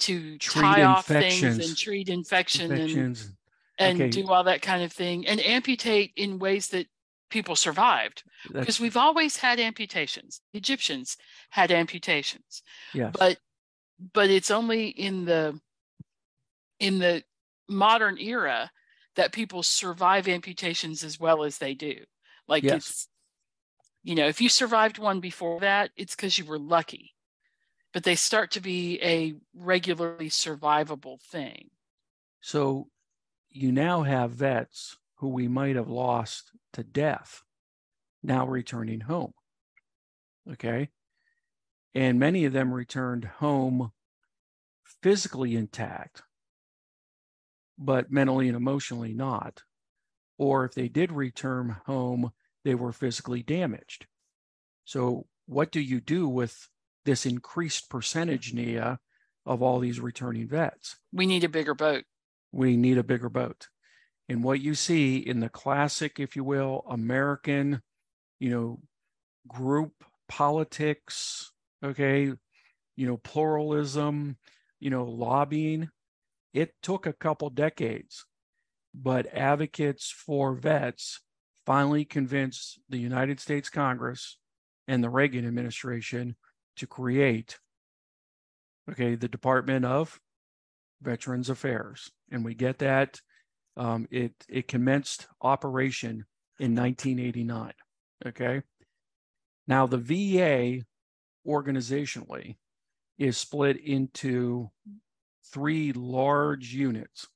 [0.00, 3.32] to treat tie off things and treat infection infections.
[3.78, 4.10] and and okay.
[4.10, 6.86] do all that kind of thing and amputate in ways that
[7.30, 8.60] people survived That's...
[8.60, 10.40] because we've always had amputations.
[10.52, 11.16] The Egyptians
[11.50, 12.62] had amputations.
[12.94, 13.14] Yes.
[13.18, 13.38] But
[14.12, 15.58] but it's only in the
[16.82, 17.22] in the
[17.68, 18.70] modern era
[19.14, 21.96] that people survive amputations as well as they do.
[22.48, 22.74] Like yes.
[22.74, 23.08] it's,
[24.02, 27.14] you know, if you survived one before that, it's because you were lucky.
[27.92, 31.70] But they start to be a regularly survivable thing.
[32.40, 32.88] So
[33.48, 37.42] you now have vets who we might have lost to death
[38.24, 39.34] now returning home.
[40.50, 40.88] Okay.
[41.94, 43.92] And many of them returned home
[45.02, 46.22] physically intact,
[47.78, 49.62] but mentally and emotionally not.
[50.38, 52.32] Or if they did return home,
[52.64, 54.06] they were physically damaged.
[54.84, 56.68] So, what do you do with
[57.04, 58.98] this increased percentage, Nia,
[59.44, 60.96] of all these returning vets?
[61.12, 62.04] We need a bigger boat.
[62.52, 63.68] We need a bigger boat.
[64.28, 67.82] And what you see in the classic, if you will, American,
[68.38, 68.80] you know,
[69.48, 71.52] group politics,
[71.84, 72.32] okay,
[72.96, 74.36] you know, pluralism,
[74.80, 75.90] you know, lobbying,
[76.52, 78.24] it took a couple decades,
[78.94, 81.20] but advocates for vets
[81.64, 84.38] finally convinced the United States Congress
[84.88, 86.36] and the Reagan administration
[86.76, 87.58] to create,
[88.90, 90.20] okay, the Department of
[91.00, 92.10] Veterans Affairs.
[92.30, 93.20] And we get that.
[93.76, 96.24] Um, it, it commenced operation
[96.58, 97.72] in 1989.
[98.26, 98.62] Okay.
[99.66, 100.84] Now, the VA
[101.46, 102.56] organizationally
[103.18, 104.70] is split into
[105.46, 107.26] three large units.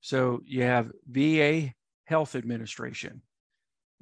[0.00, 3.22] So you have VA Health Administration,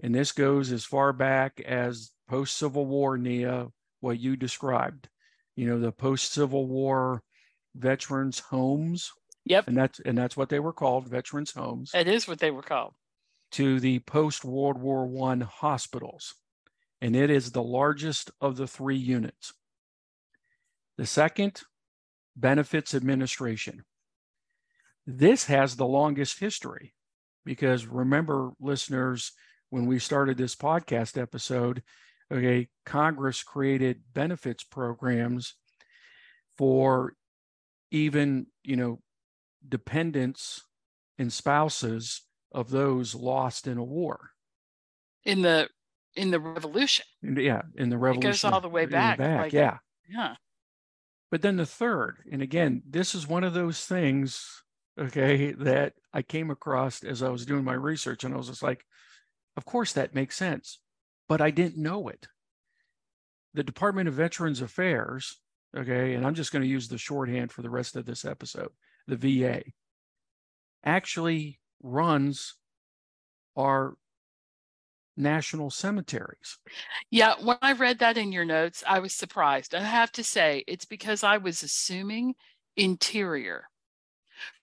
[0.03, 3.69] and this goes as far back as post Civil War, Nia,
[4.01, 5.09] what you described.
[5.55, 7.23] You know, the post Civil War
[7.75, 9.13] veterans homes.
[9.45, 9.69] Yep.
[9.69, 11.93] And that's and that's what they were called, veterans homes.
[11.95, 12.95] It is what they were called.
[13.53, 16.35] To the post World War One hospitals.
[17.01, 19.53] And it is the largest of the three units.
[20.97, 21.63] The second,
[22.37, 23.85] Benefits Administration.
[25.07, 26.95] This has the longest history
[27.45, 29.33] because remember, listeners,
[29.71, 31.83] when we started this podcast episode,
[32.33, 35.55] okay, Congress created benefits programs
[36.57, 37.15] for
[37.91, 39.01] even, you know,
[39.69, 40.63] dependents
[41.19, 44.31] and spouses of those lost in a war.
[45.25, 45.69] In the
[46.15, 47.07] in the revolution.
[47.23, 48.29] Yeah, in the revolution.
[48.29, 49.19] It goes all the way back.
[49.19, 49.79] back like, yeah.
[50.09, 50.35] Yeah.
[51.33, 54.63] But then the third, and again, this is one of those things,
[55.01, 58.63] okay, that I came across as I was doing my research, and I was just
[58.63, 58.85] like,
[59.57, 60.79] of course that makes sense,
[61.31, 62.29] but I didn't know it.
[63.55, 65.41] The Department of Veterans Affairs,
[65.75, 68.69] okay, and I'm just going to use the shorthand for the rest of this episode,
[69.07, 69.63] the VA,
[70.85, 72.57] actually runs
[73.57, 73.97] our
[75.17, 76.59] national cemeteries.
[77.11, 79.75] Yeah, when I read that in your notes, I was surprised.
[79.75, 82.35] I have to say, it's because I was assuming
[82.77, 83.69] interior.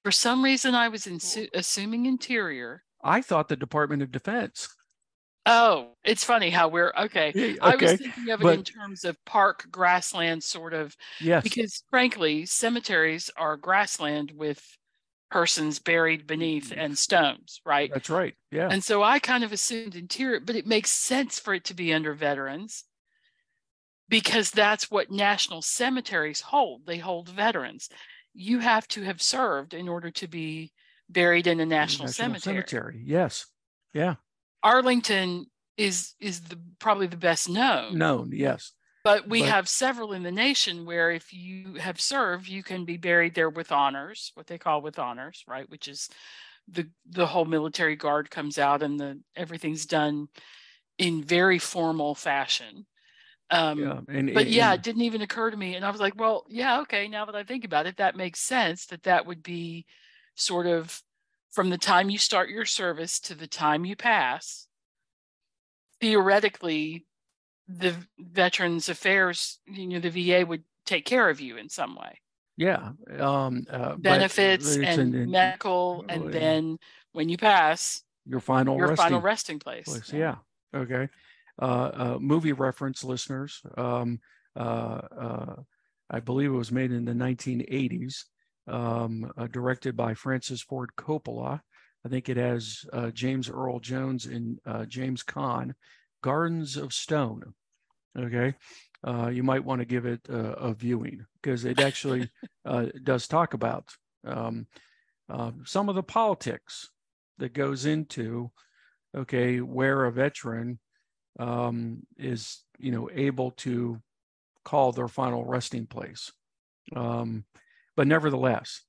[0.03, 1.59] For some reason, I was insu- oh.
[1.59, 2.83] assuming interior.
[3.03, 4.69] I thought the Department of Defense.
[5.45, 7.29] Oh, it's funny how we're okay.
[7.29, 10.95] okay I was thinking of it but, in terms of park grassland, sort of.
[11.21, 11.43] Yes.
[11.43, 14.63] Because frankly, cemeteries are grassland with
[15.29, 16.79] persons buried beneath mm-hmm.
[16.79, 17.91] and stones, right?
[17.93, 18.35] That's right.
[18.51, 18.69] Yeah.
[18.69, 21.93] And so I kind of assumed interior, but it makes sense for it to be
[21.93, 22.83] under veterans
[24.09, 26.85] because that's what national cemeteries hold.
[26.85, 27.89] They hold veterans.
[28.33, 30.71] You have to have served in order to be
[31.09, 32.55] buried in a national, national cemetery.
[32.55, 33.03] cemetery.
[33.05, 33.45] Yes.
[33.93, 34.15] Yeah.
[34.63, 35.45] Arlington
[35.77, 37.97] is is the probably the best known.
[37.97, 38.73] Known, yes.
[39.03, 42.85] But we but, have several in the nation where if you have served, you can
[42.85, 45.69] be buried there with honors, what they call with honors, right?
[45.69, 46.09] Which is
[46.67, 50.27] the the whole military guard comes out and the everything's done
[50.97, 52.85] in very formal fashion.
[53.51, 56.01] Um, yeah, and, but and, yeah, it didn't even occur to me, and I was
[56.01, 57.07] like, well, yeah, okay.
[57.07, 58.85] Now that I think about it, that makes sense.
[58.87, 59.85] That that would be
[60.35, 61.01] sort of
[61.51, 64.67] from the time you start your service to the time you pass.
[65.99, 67.05] Theoretically,
[67.69, 72.19] the Veterans Affairs, you know, the VA would take care of you in some way.
[72.57, 72.91] Yeah.
[73.17, 76.79] Um, uh, benefits and an, medical, and uh, then
[77.13, 79.85] when you pass, your final your resting final resting place.
[79.85, 80.11] place.
[80.11, 80.35] Yeah.
[80.73, 80.79] yeah.
[80.81, 81.09] Okay.
[81.61, 83.61] Uh, uh, movie reference listeners.
[83.77, 84.19] Um,
[84.57, 85.55] uh, uh,
[86.09, 88.23] I believe it was made in the 1980s,
[88.67, 91.61] um, directed by Francis Ford Coppola.
[92.05, 95.73] I think it has James Earl Jones and James Caan.
[96.21, 97.53] Gardens of Stone.
[98.17, 98.55] Okay?
[99.05, 102.29] Uh, you might want to give it a, a viewing because it actually
[102.65, 103.85] uh, does talk about
[104.25, 104.67] um,
[105.29, 106.89] uh, some of the politics
[107.37, 108.51] that goes into
[109.15, 110.79] okay where a veteran
[111.39, 114.01] um, is you know able to
[114.65, 116.31] call their final resting place.
[116.95, 117.45] Um,
[117.95, 118.81] but nevertheless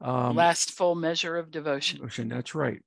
[0.00, 1.98] um, last full measure of devotion.
[1.98, 2.80] Devotion that's right.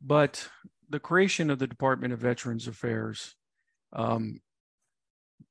[0.00, 0.48] But
[0.88, 3.34] the creation of the department of veterans affairs
[3.92, 4.40] um,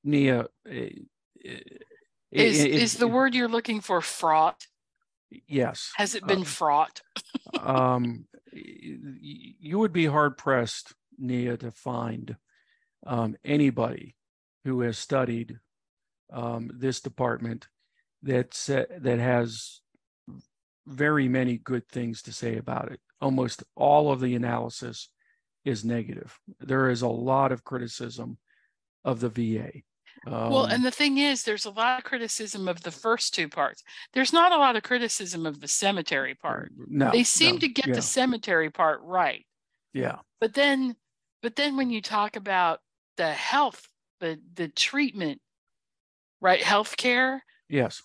[0.03, 0.89] Nia, eh,
[1.45, 1.59] eh,
[2.31, 4.65] is is the word you're looking for fraught?
[5.47, 5.91] Yes.
[5.95, 7.01] Has it been um, fraught?
[7.59, 12.35] um, you would be hard pressed, Nia, to find
[13.05, 14.15] um, anybody
[14.65, 15.57] who has studied
[16.31, 17.67] um, this department
[18.23, 18.51] that
[18.99, 19.81] that has
[20.87, 22.99] very many good things to say about it.
[23.19, 25.09] Almost all of the analysis
[25.63, 26.37] is negative.
[26.59, 28.37] There is a lot of criticism
[29.05, 29.71] of the VA.
[30.27, 33.47] Um, well, and the thing is, there's a lot of criticism of the first two
[33.47, 33.83] parts.
[34.13, 36.71] There's not a lot of criticism of the cemetery part.
[36.87, 37.95] No, they seem no, to get yeah.
[37.95, 39.45] the cemetery part right.
[39.93, 40.19] Yeah.
[40.39, 40.95] But then,
[41.41, 42.79] but then when you talk about
[43.17, 43.87] the health,
[44.19, 45.41] the the treatment,
[46.39, 46.61] right?
[46.61, 47.39] Healthcare.
[47.67, 48.01] Yes.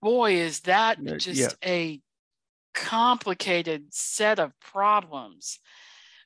[0.00, 1.48] Boy, is that just yeah.
[1.64, 2.00] a
[2.74, 5.58] complicated set of problems.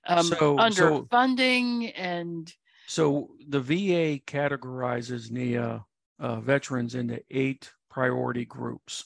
[0.07, 2.53] Um, so, underfunding so, and
[2.90, 5.85] so the VA categorizes Nia
[6.18, 9.05] uh, veterans into eight priority groups.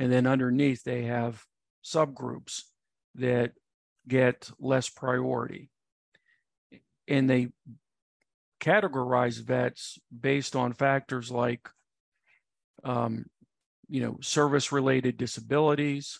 [0.00, 1.40] And then underneath, they have
[1.84, 2.62] subgroups
[3.14, 3.52] that
[4.08, 5.70] get less priority.
[7.06, 7.50] And they
[8.60, 11.68] categorize vets based on factors like,
[12.82, 13.26] um,
[13.88, 16.18] you know, service related disabilities,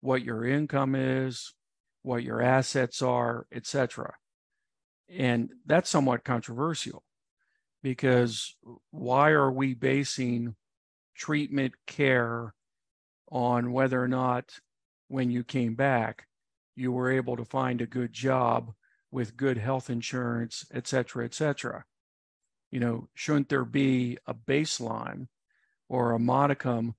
[0.00, 1.54] what your income is,
[2.02, 4.16] what your assets are, etc.
[5.08, 7.04] And that's somewhat controversial
[7.82, 8.56] because
[8.90, 10.56] why are we basing
[11.14, 12.54] treatment care
[13.30, 14.58] on whether or not
[15.08, 16.26] when you came back
[16.74, 18.72] you were able to find a good job
[19.10, 21.84] with good health insurance, et cetera, et cetera?
[22.72, 25.28] You know, shouldn't there be a baseline
[25.88, 26.96] or a modicum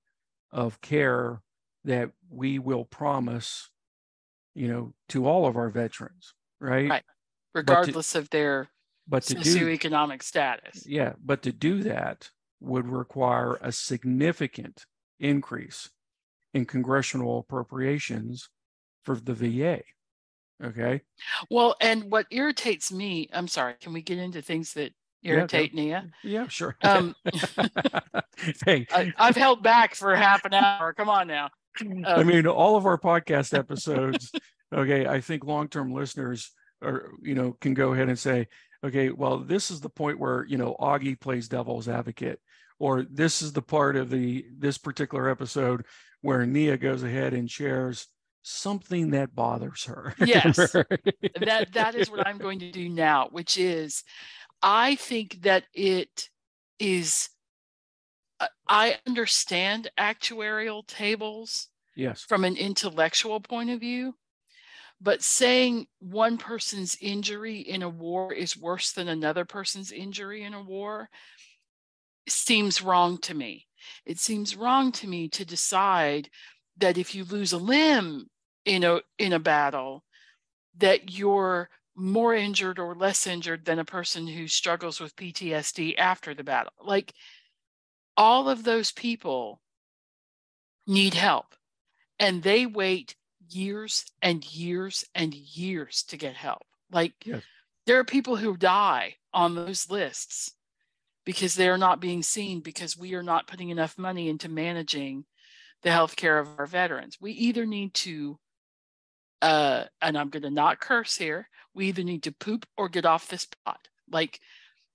[0.50, 1.42] of care
[1.84, 3.68] that we will promise,
[4.54, 6.88] you know, to all of our veterans, right?
[6.88, 7.04] Right
[7.58, 8.68] regardless to, of their
[9.06, 10.86] but to socioeconomic do, status.
[10.86, 14.84] Yeah, but to do that would require a significant
[15.20, 15.90] increase
[16.54, 18.48] in congressional appropriations
[19.04, 19.82] for the VA.
[20.62, 21.02] Okay.
[21.50, 24.92] Well, and what irritates me, I'm sorry, can we get into things that
[25.22, 26.10] irritate yeah, Nia?
[26.24, 26.76] Yeah, sure.
[26.82, 27.14] Um,
[28.66, 28.86] hey.
[28.92, 30.92] I, have held back for half an hour.
[30.92, 31.50] Come on now.
[31.80, 34.32] Um, I mean, all of our podcast episodes,
[34.74, 36.50] okay, I think long term listeners
[36.82, 38.46] or you know can go ahead and say
[38.84, 42.40] okay well this is the point where you know augie plays devil's advocate
[42.78, 45.84] or this is the part of the this particular episode
[46.20, 48.06] where nia goes ahead and shares
[48.42, 50.14] something that bothers her.
[50.24, 50.56] Yes.
[51.40, 54.02] That that is what i'm going to do now which is
[54.62, 56.28] i think that it
[56.78, 57.28] is
[58.40, 62.22] uh, i understand actuarial tables yes.
[62.22, 64.14] from an intellectual point of view
[65.00, 70.54] but saying one person's injury in a war is worse than another person's injury in
[70.54, 71.08] a war
[72.28, 73.66] seems wrong to me.
[74.04, 76.28] It seems wrong to me to decide
[76.78, 78.26] that if you lose a limb
[78.64, 80.04] in a in a battle,
[80.78, 86.34] that you're more injured or less injured than a person who struggles with PTSD after
[86.34, 86.72] the battle.
[86.80, 87.12] Like
[88.16, 89.60] all of those people
[90.86, 91.54] need help
[92.18, 93.16] and they wait
[93.48, 96.62] years and years and years to get help.
[96.90, 97.42] Like yes.
[97.86, 100.52] there are people who die on those lists
[101.24, 105.24] because they're not being seen because we are not putting enough money into managing
[105.82, 107.18] the health care of our veterans.
[107.20, 108.38] We either need to,
[109.42, 113.04] uh, and I'm going to not curse here, we either need to poop or get
[113.04, 113.88] off this pot.
[114.10, 114.40] Like,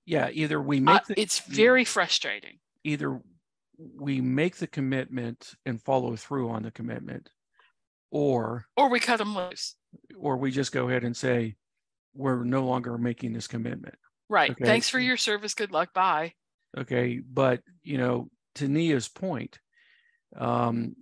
[0.06, 2.58] yeah, either we make the, it's very frustrating.
[2.84, 3.22] Either
[3.78, 7.30] we make the commitment and follow through on the commitment,
[8.14, 9.76] or or we cut them loose,
[10.18, 11.56] or we just go ahead and say
[12.14, 13.96] we're no longer making this commitment.
[14.30, 14.52] Right.
[14.52, 14.64] Okay?
[14.64, 15.56] Thanks for your service.
[15.56, 15.94] Good luck.
[15.94, 16.34] Bye.
[16.78, 19.60] Okay, but you know, to Nia's point,
[20.38, 20.96] um,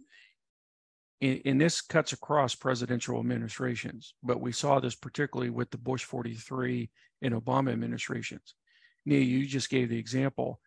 [1.22, 6.89] and, this cuts across presidential administrations, but we saw this particularly with the Bush 43
[7.22, 8.55] and Obama administrations.
[9.05, 10.59] Nia, you just gave the example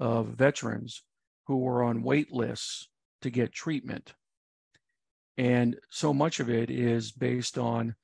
[0.00, 1.02] of veterans
[1.46, 2.88] who were on wait lists
[3.22, 4.14] to get treatment.
[5.38, 7.94] And so much of it is based on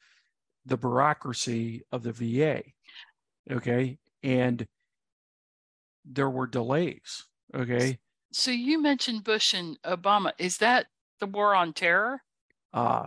[0.64, 2.62] the bureaucracy of the VA.
[3.50, 3.98] Okay.
[4.22, 4.66] And
[6.04, 7.24] there were delays.
[7.54, 7.98] Okay.
[8.32, 10.32] So you mentioned Bush and Obama.
[10.38, 10.86] Is that
[11.20, 12.22] the war on terror?
[12.72, 13.06] Uh,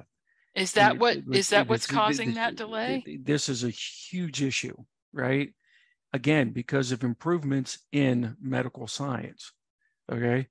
[0.55, 3.03] is that what is that what's causing that delay?
[3.21, 4.75] This is a huge issue,
[5.13, 5.49] right?
[6.13, 9.51] Again, because of improvements in medical science.
[10.11, 10.47] Okay,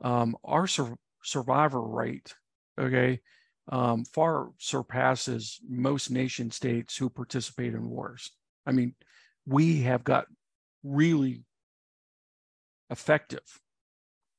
[0.00, 2.34] um, our sur- survivor rate,
[2.78, 3.20] okay,
[3.68, 8.30] um, far surpasses most nation states who participate in wars.
[8.66, 8.94] I mean,
[9.46, 10.26] we have got
[10.82, 11.42] really
[12.90, 13.60] effective.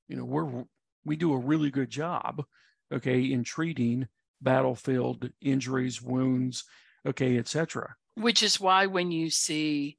[0.08, 0.66] You know, we're
[1.04, 2.44] we do a really good job,
[2.92, 4.08] okay, in treating
[4.42, 6.64] battlefield injuries, wounds,
[7.06, 7.96] okay, etc.
[8.16, 9.98] Which is why when you see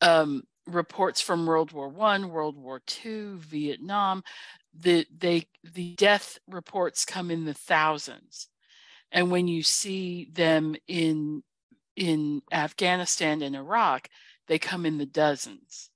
[0.00, 4.22] um, reports from World War One, World War Two, Vietnam,
[4.80, 8.48] the they the death reports come in the thousands,
[9.10, 11.42] and when you see them in
[11.96, 14.08] in Afghanistan and Iraq,
[14.46, 15.90] they come in the dozens.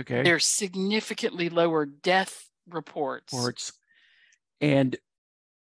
[0.00, 3.32] Okay, they're significantly lower death reports.
[3.32, 3.72] Reports,
[4.60, 4.96] and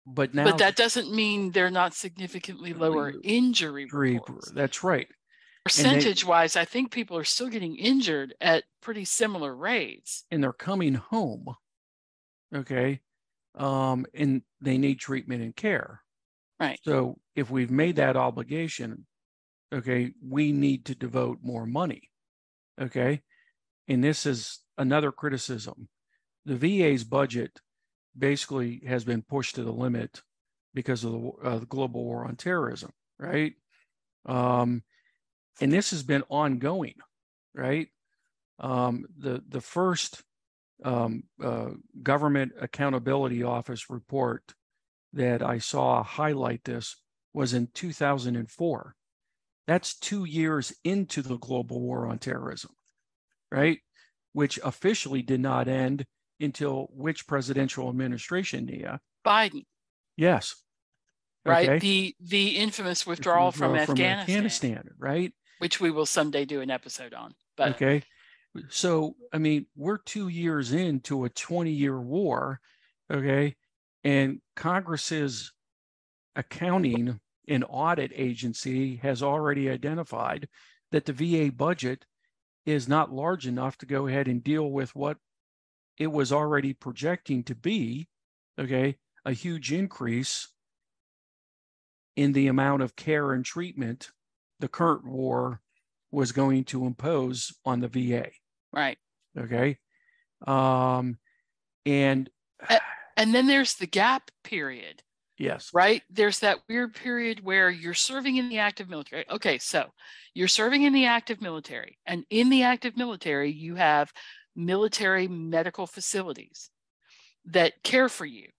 [0.06, 4.52] but now, but that doesn't mean they're not significantly lower injury reports.
[4.52, 5.08] That's right.
[5.64, 10.24] Percentage they, wise, I think people are still getting injured at pretty similar rates.
[10.32, 11.56] And they're coming home.
[12.56, 13.00] Okay.
[13.56, 16.02] Um, and they need treatment and care.
[16.60, 16.80] Right.
[16.84, 19.06] So if we've made that obligation,
[19.74, 22.10] okay, we need to devote more money.
[22.80, 23.22] Okay.
[23.88, 25.90] And this is another criticism.
[26.46, 27.60] The VA's budget
[28.18, 30.22] basically has been pushed to the limit
[30.74, 33.54] because of the, uh, the global war on terrorism, right?
[34.26, 34.84] Um,
[35.60, 36.96] and this has been ongoing,
[37.54, 37.88] right?
[38.60, 40.22] Um, the the first
[40.84, 41.70] um, uh,
[42.02, 44.54] government accountability office report
[45.14, 46.96] that I saw highlight this
[47.34, 48.96] was in 2004.
[49.68, 52.72] That's two years into the global war on terrorism,
[53.52, 53.80] right?
[54.34, 56.06] Which officially did not end
[56.40, 59.00] until which presidential administration, Nia?
[59.26, 59.66] Biden.
[60.18, 60.56] Yes.
[61.46, 61.70] Right.
[61.70, 61.80] Okay.
[61.80, 64.20] The the infamous withdrawal, withdrawal from, from Afghanistan.
[64.20, 65.34] Afghanistan, right?
[65.62, 67.36] which we will someday do an episode on.
[67.56, 68.02] But okay.
[68.70, 72.60] So, I mean, we're two years into a 20 year war.
[73.12, 73.56] Okay.
[74.04, 75.54] And Congress's
[76.36, 80.48] accounting and audit agency has already identified
[80.92, 82.06] that the VA budget
[82.66, 85.18] is not large enough to go ahead and deal with what
[85.98, 88.08] it was already projecting to be.
[88.60, 88.98] Okay.
[89.24, 90.48] A huge increase
[92.16, 94.12] in the amount of care and treatment
[94.60, 95.62] the current war
[96.12, 98.30] was going to impose on the VA.
[98.74, 98.98] Right.
[99.38, 99.78] Okay.
[100.46, 101.18] Um,
[101.86, 102.30] and
[103.18, 105.04] and then there's the gap period.
[105.38, 105.72] Yes.
[105.74, 106.04] Right.
[106.10, 109.26] There's that weird period where you're serving in the active military.
[109.30, 109.88] Okay, so
[110.36, 114.12] you're serving in the active military, and in the active military, you have
[114.56, 116.70] military medical facilities
[117.46, 118.50] that care for you.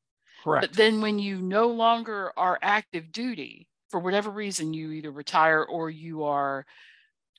[0.43, 0.67] Correct.
[0.67, 5.63] But then when you no longer are active duty, for whatever reason you either retire
[5.63, 6.67] or you are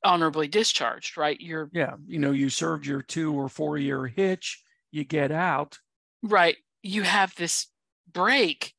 [0.03, 1.39] honorably discharged right?
[1.39, 5.79] You're yeah you know you served your two or four year hitch you get out.
[6.21, 6.55] Right.
[6.83, 7.67] You have this
[8.11, 8.73] break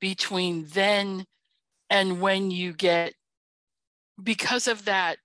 [0.00, 1.26] between then
[1.90, 3.12] and when you get
[4.22, 5.18] because of that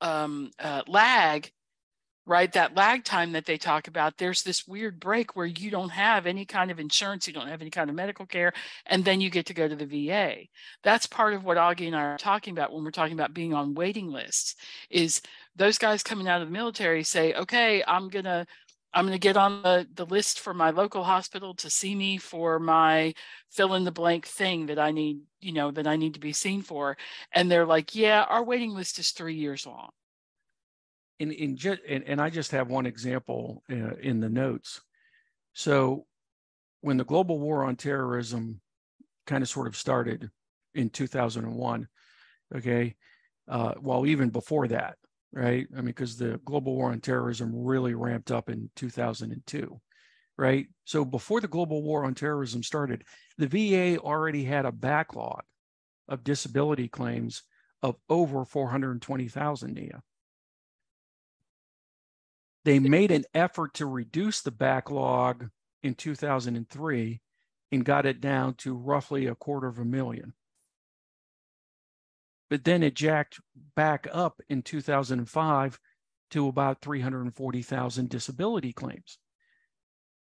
[0.00, 1.50] um, uh, lag
[2.26, 2.52] right?
[2.52, 6.26] That lag time that they talk about, there's this weird break where you don't have
[6.26, 8.52] any kind of insurance, you don't have any kind of medical care,
[8.86, 10.38] and then you get to go to the VA.
[10.82, 13.54] That's part of what Augie and I are talking about when we're talking about being
[13.54, 14.56] on waiting lists,
[14.90, 15.22] is
[15.54, 18.46] those guys coming out of the military say, okay, I'm gonna
[18.94, 22.16] I'm going to get on the, the list for my local hospital to see me
[22.16, 23.12] for my
[23.50, 26.32] fill in the blank thing that I need, you know, that I need to be
[26.32, 26.96] seen for.
[27.30, 29.90] And they're like, yeah, our waiting list is three years long
[31.18, 34.80] in in just and, and I just have one example uh, in the notes.
[35.52, 36.06] So
[36.80, 38.60] when the global war on terrorism
[39.26, 40.30] kind of sort of started
[40.74, 41.88] in 2001,
[42.54, 42.94] okay,
[43.48, 44.96] uh, well even before that,
[45.32, 45.66] right?
[45.72, 49.80] I mean, because the global war on terrorism really ramped up in 2002,
[50.36, 50.66] right?
[50.84, 53.04] So before the global war on terrorism started,
[53.38, 55.42] the VA already had a backlog
[56.08, 57.42] of disability claims
[57.82, 60.02] of over 420,000 Nia.
[62.66, 65.50] They made an effort to reduce the backlog
[65.84, 67.20] in 2003
[67.70, 70.32] and got it down to roughly a quarter of a million.
[72.50, 73.38] But then it jacked
[73.76, 75.78] back up in 2005
[76.32, 79.18] to about 340,000 disability claims.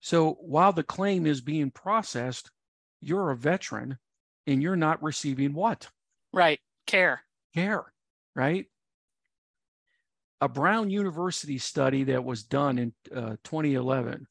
[0.02, 2.52] So while the claim is being processed,
[3.00, 3.98] you're a veteran
[4.46, 5.88] and you're not receiving what?
[6.34, 7.22] Right, care.
[7.54, 7.86] Care,
[8.36, 8.66] right?
[10.42, 14.28] A Brown University study that was done in uh, 2011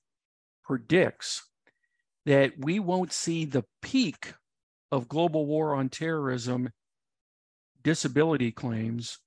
[0.64, 1.48] predicts
[2.26, 4.34] that we won't see the peak
[4.90, 6.70] of global war on terrorism
[7.82, 9.18] disability claims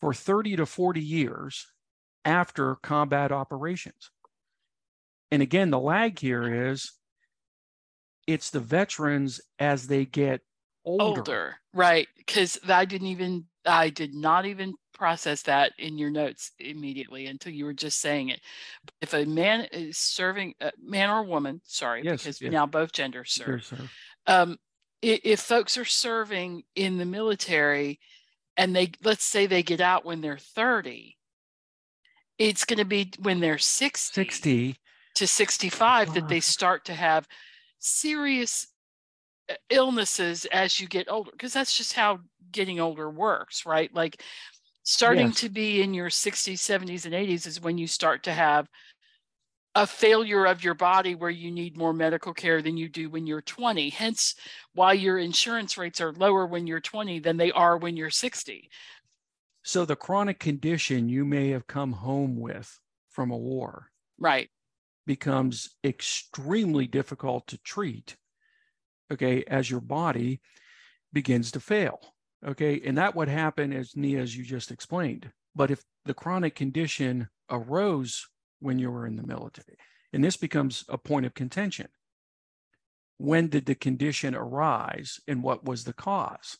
[0.00, 1.66] for 30 to 40 years
[2.24, 4.10] after combat operations.
[5.30, 6.92] And again, the lag here is
[8.26, 10.40] it's the veterans as they get
[10.84, 11.20] older.
[11.20, 12.08] older right.
[12.16, 17.52] Because I didn't even, I did not even process that in your notes immediately until
[17.52, 18.40] you were just saying it.
[19.00, 22.52] If a man is serving, a man or woman, sorry, yes, because yes.
[22.52, 23.64] now both genders serve.
[23.64, 23.92] serve.
[24.26, 24.58] Um,
[25.02, 27.98] if, if folks are serving in the military
[28.56, 31.16] and they, let's say they get out when they're 30,
[32.38, 34.76] it's going to be when they're 60, 60
[35.14, 37.26] to 65 that they start to have
[37.78, 38.66] serious
[39.50, 42.20] uh, illnesses as you get older because that's just how
[42.52, 43.94] getting older works right?
[43.94, 44.22] Like
[44.82, 45.40] starting yes.
[45.40, 48.68] to be in your 60s 70s and 80s is when you start to have
[49.76, 53.26] a failure of your body where you need more medical care than you do when
[53.26, 54.34] you're 20 hence
[54.74, 58.68] why your insurance rates are lower when you're 20 than they are when you're 60
[59.62, 62.80] so the chronic condition you may have come home with
[63.10, 64.48] from a war right.
[65.06, 68.16] becomes extremely difficult to treat
[69.12, 70.40] okay as your body
[71.12, 72.00] begins to fail
[72.46, 72.80] Okay.
[72.84, 75.30] And that would happen as Nia, as you just explained.
[75.54, 78.28] But if the chronic condition arose
[78.60, 79.76] when you were in the military,
[80.12, 81.88] and this becomes a point of contention,
[83.18, 86.56] when did the condition arise and what was the cause?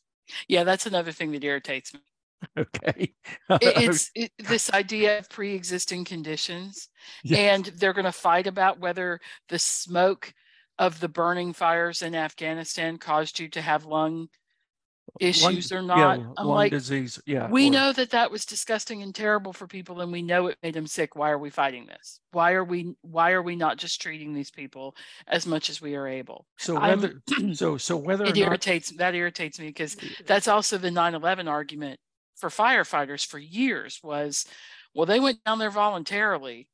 [0.48, 2.00] Yeah, that's another thing that irritates me.
[2.58, 3.12] Okay.
[3.60, 6.88] it's it, this idea of pre existing conditions,
[7.22, 7.38] yes.
[7.38, 9.20] and they're going to fight about whether
[9.50, 10.32] the smoke
[10.78, 14.28] of the burning fires in Afghanistan caused you to have lung
[15.18, 16.18] issues lung, or not.
[16.20, 17.20] Yeah, I'm like, disease.
[17.26, 17.48] Yeah.
[17.48, 20.58] We or, know that that was disgusting and terrible for people, and we know it
[20.62, 21.16] made them sick.
[21.16, 22.20] Why are we fighting this?
[22.32, 22.94] Why are we?
[23.02, 24.94] Why are we not just treating these people
[25.26, 26.46] as much as we are able?
[26.58, 29.96] So whether, so so whether it irritates not, that irritates me because
[30.26, 31.98] that's also the 9/11 argument
[32.36, 34.46] for firefighters for years was,
[34.94, 36.68] well, they went down there voluntarily.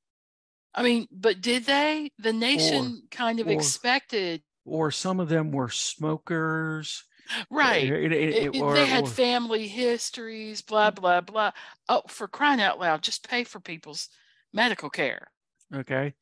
[0.75, 2.11] I mean, but did they?
[2.19, 4.43] The nation or, kind of or, expected.
[4.65, 7.05] Or some of them were smokers
[7.51, 7.91] Right.
[7.91, 10.97] It, it, or, they had or, family histories, blah, mm.
[10.97, 11.51] blah, blah.
[11.89, 14.09] Oh, for crying out loud, just pay for people's
[14.53, 15.29] medical care.
[15.75, 16.15] Okay.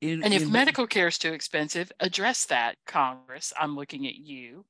[0.00, 3.52] In, and if in, medical care is too expensive, address that, Congress.
[3.58, 4.64] I'm looking at you.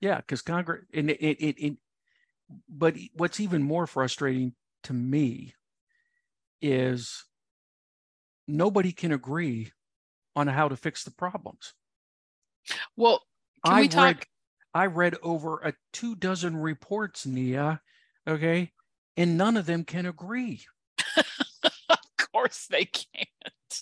[0.00, 1.76] Yeah, because Congress, and it, it, it,
[2.68, 5.54] but what's even more frustrating to me
[6.62, 7.24] is
[8.46, 9.72] nobody can agree
[10.36, 11.74] on how to fix the problems.
[12.96, 13.22] Well,
[13.64, 14.16] can I we talk?
[14.16, 14.26] Read,
[14.74, 17.80] I read over a two dozen reports, Nia,
[18.26, 18.72] okay,
[19.16, 20.62] and none of them can agree.
[21.16, 21.98] of
[22.32, 23.28] course they can't.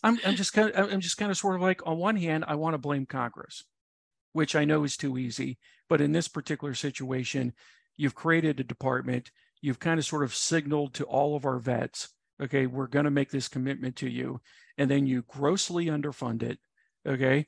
[0.03, 2.45] I'm, I'm just kind of, I'm just kind of sort of like on one hand,
[2.47, 3.64] I want to blame Congress,
[4.32, 5.59] which I know is too easy,
[5.89, 7.53] but in this particular situation,
[7.97, 9.30] you've created a department,
[9.61, 12.09] you've kind of sort of signaled to all of our vets,
[12.41, 14.41] okay, we're going to make this commitment to you,
[14.76, 16.59] and then you grossly underfund it,
[17.07, 17.47] okay.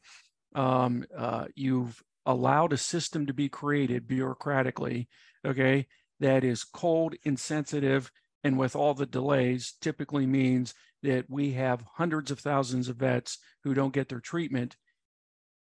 [0.54, 5.06] Um, uh, you've allowed a system to be created bureaucratically,
[5.46, 5.86] okay,
[6.20, 8.10] that is cold, insensitive,
[8.44, 13.38] and with all the delays, typically means that we have hundreds of thousands of vets
[13.64, 14.76] who don't get their treatment.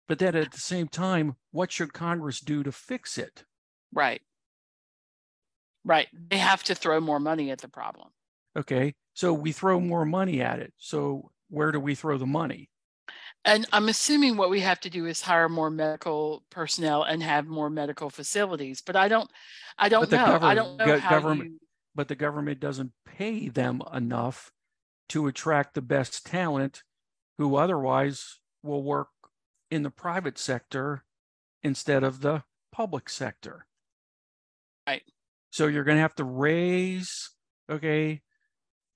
[0.08, 3.44] But then at the same time, what should Congress do to fix it?
[3.94, 4.22] Right.
[5.84, 6.08] Right.
[6.14, 8.10] They have to throw more money at the problem.
[8.58, 8.96] Okay.
[9.14, 10.74] So we throw more money at it.
[10.78, 12.70] So where do we throw the money?
[13.46, 17.46] And I'm assuming what we have to do is hire more medical personnel and have
[17.46, 18.82] more medical facilities.
[18.82, 19.30] But I don't,
[19.78, 20.40] I don't know.
[20.42, 21.60] I don't know how government, you...
[21.94, 24.52] but the government doesn't pay them enough
[25.10, 26.82] to attract the best talent
[27.38, 29.10] who otherwise will work
[29.70, 31.04] in the private sector
[31.62, 33.68] instead of the public sector.
[34.88, 35.04] Right.
[35.52, 37.30] So you're going to have to raise,
[37.70, 38.22] okay,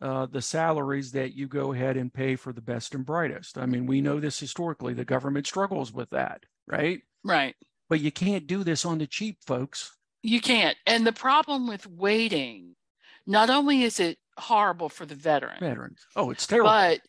[0.01, 3.57] uh, the salaries that you go ahead and pay for the best and brightest.
[3.57, 4.93] I mean, we know this historically.
[4.93, 7.01] The government struggles with that, right?
[7.23, 7.55] Right.
[7.89, 9.97] But you can't do this on the cheap, folks.
[10.21, 10.77] You can't.
[10.85, 12.75] And the problem with waiting,
[13.25, 16.05] not only is it horrible for the veteran, veterans.
[16.15, 16.69] Oh, it's terrible.
[16.69, 17.01] But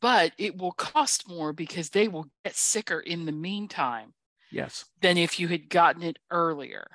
[0.00, 4.14] but it will cost more because they will get sicker in the meantime.
[4.50, 4.84] Yes.
[5.02, 6.86] Than if you had gotten it earlier.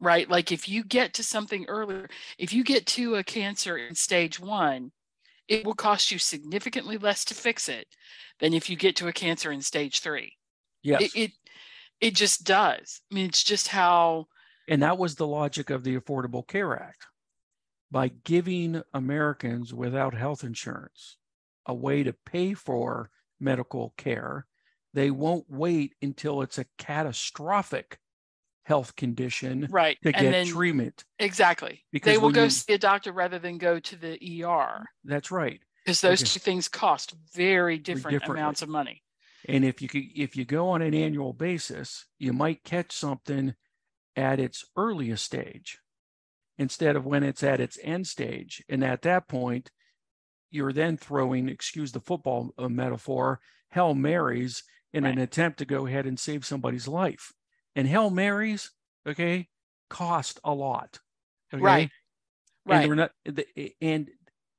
[0.00, 0.28] Right?
[0.28, 2.08] Like if you get to something earlier,
[2.38, 4.90] if you get to a cancer in stage 1,
[5.52, 7.86] it will cost you significantly less to fix it
[8.40, 10.32] than if you get to a cancer in stage 3.
[10.82, 11.02] Yes.
[11.02, 11.32] It, it
[12.00, 13.00] it just does.
[13.10, 14.26] I mean, it's just how.
[14.68, 17.06] And that was the logic of the Affordable Care Act.
[17.90, 21.18] By giving Americans without health insurance
[21.66, 24.46] a way to pay for medical care,
[24.94, 27.98] they won't wait until it's a catastrophic
[28.64, 29.98] health condition right.
[30.02, 31.04] to and get then, treatment.
[31.18, 31.84] Exactly.
[31.92, 34.84] Because they will go you, see a doctor rather than go to the ER.
[35.04, 35.60] That's right.
[35.84, 39.02] Because those two things cost very different, different amounts of money.
[39.48, 43.54] And if you could, if you go on an annual basis, you might catch something
[44.14, 45.78] at its earliest stage
[46.58, 48.62] instead of when it's at its end stage.
[48.68, 49.72] And at that point,
[50.50, 53.40] you're then throwing, excuse the football uh, metaphor,
[53.70, 55.14] Hail Marys in right.
[55.14, 57.32] an attempt to go ahead and save somebody's life.
[57.74, 58.70] And Hail Marys,
[59.06, 59.48] okay,
[59.88, 60.98] cost a lot.
[61.52, 61.62] Okay?
[61.62, 61.90] Right.
[62.64, 62.88] Right.
[62.88, 63.12] And, not,
[63.80, 64.10] and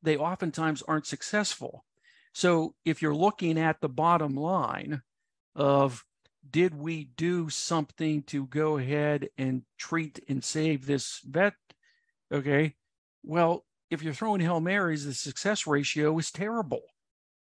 [0.02, 1.86] they oftentimes aren't successful.
[2.34, 5.02] So if you're looking at the bottom line
[5.56, 6.04] of
[6.50, 11.54] did we do something to go ahead and treat and save this vet?
[12.34, 12.76] Okay.
[13.24, 16.82] Well, if you're throwing Hail Marys, the success ratio is terrible.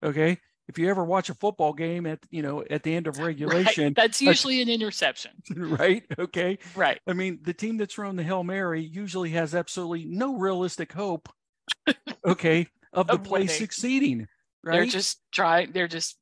[0.03, 0.39] Okay.
[0.69, 3.85] If you ever watch a football game at you know at the end of regulation,
[3.85, 3.97] right.
[3.97, 5.33] that's usually an interception.
[5.57, 6.05] Right.
[6.19, 6.59] Okay.
[6.75, 7.01] Right.
[7.07, 11.29] I mean, the team that's thrown the Hail Mary usually has absolutely no realistic hope,
[12.25, 14.27] okay, of the play succeeding.
[14.65, 14.77] Right?
[14.77, 15.73] They're just trying.
[15.73, 16.17] They're just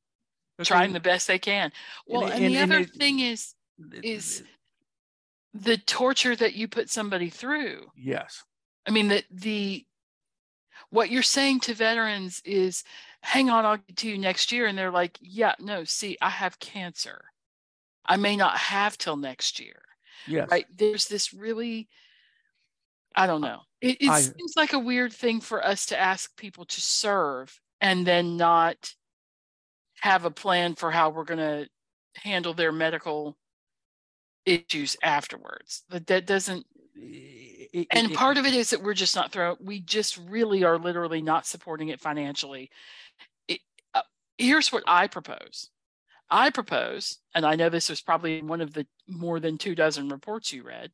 [0.61, 0.67] okay.
[0.67, 1.73] trying the best they can.
[2.07, 3.55] Well, and, and, and the other it, thing is,
[4.03, 4.43] is
[5.55, 7.87] the torture that you put somebody through.
[7.97, 8.43] Yes.
[8.87, 9.87] I mean the the
[10.95, 12.85] what you're saying to veterans is,
[13.21, 16.31] hang on, I'll get to you next year, and they're like, yeah, no, see, I
[16.31, 17.25] have cancer.
[18.07, 19.83] I may not have till next year.
[20.29, 20.49] Yes.
[20.51, 20.67] Right.
[20.75, 21.89] There's this really,
[23.17, 23.61] I don't know.
[23.81, 27.61] It, it I, seems like a weird thing for us to ask people to serve
[27.81, 28.95] and then not
[30.01, 31.69] have a plan for how we're going to
[32.15, 33.37] handle their medical
[34.47, 35.83] issues afterwards.
[35.89, 36.67] That that doesn't.
[37.75, 39.57] It, and it, part of it is that we're just not throwing.
[39.61, 42.71] We just really are literally not supporting it financially.
[43.51, 44.03] Uh,
[44.39, 45.71] here's what I propose.
[46.31, 50.09] I propose, and I know this was probably one of the more than two dozen
[50.09, 50.93] reports you read.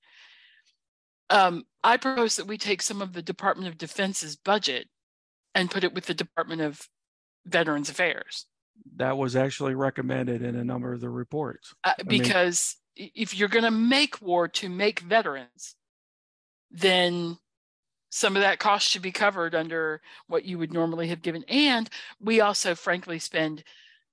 [1.28, 4.88] Um, I propose that we take some of the Department of Defense's budget
[5.54, 6.88] and put it with the Department of
[7.44, 8.46] Veterans Affairs.
[8.96, 11.74] That was actually recommended in a number of the reports.
[11.84, 15.76] Uh, because mean, if you're going to make war to make veterans,
[16.70, 17.38] then
[18.10, 21.44] some of that cost should be covered under what you would normally have given.
[21.48, 21.88] And
[22.20, 23.62] we also, frankly, spend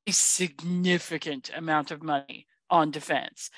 [0.06, 3.50] a significant amount of money on defense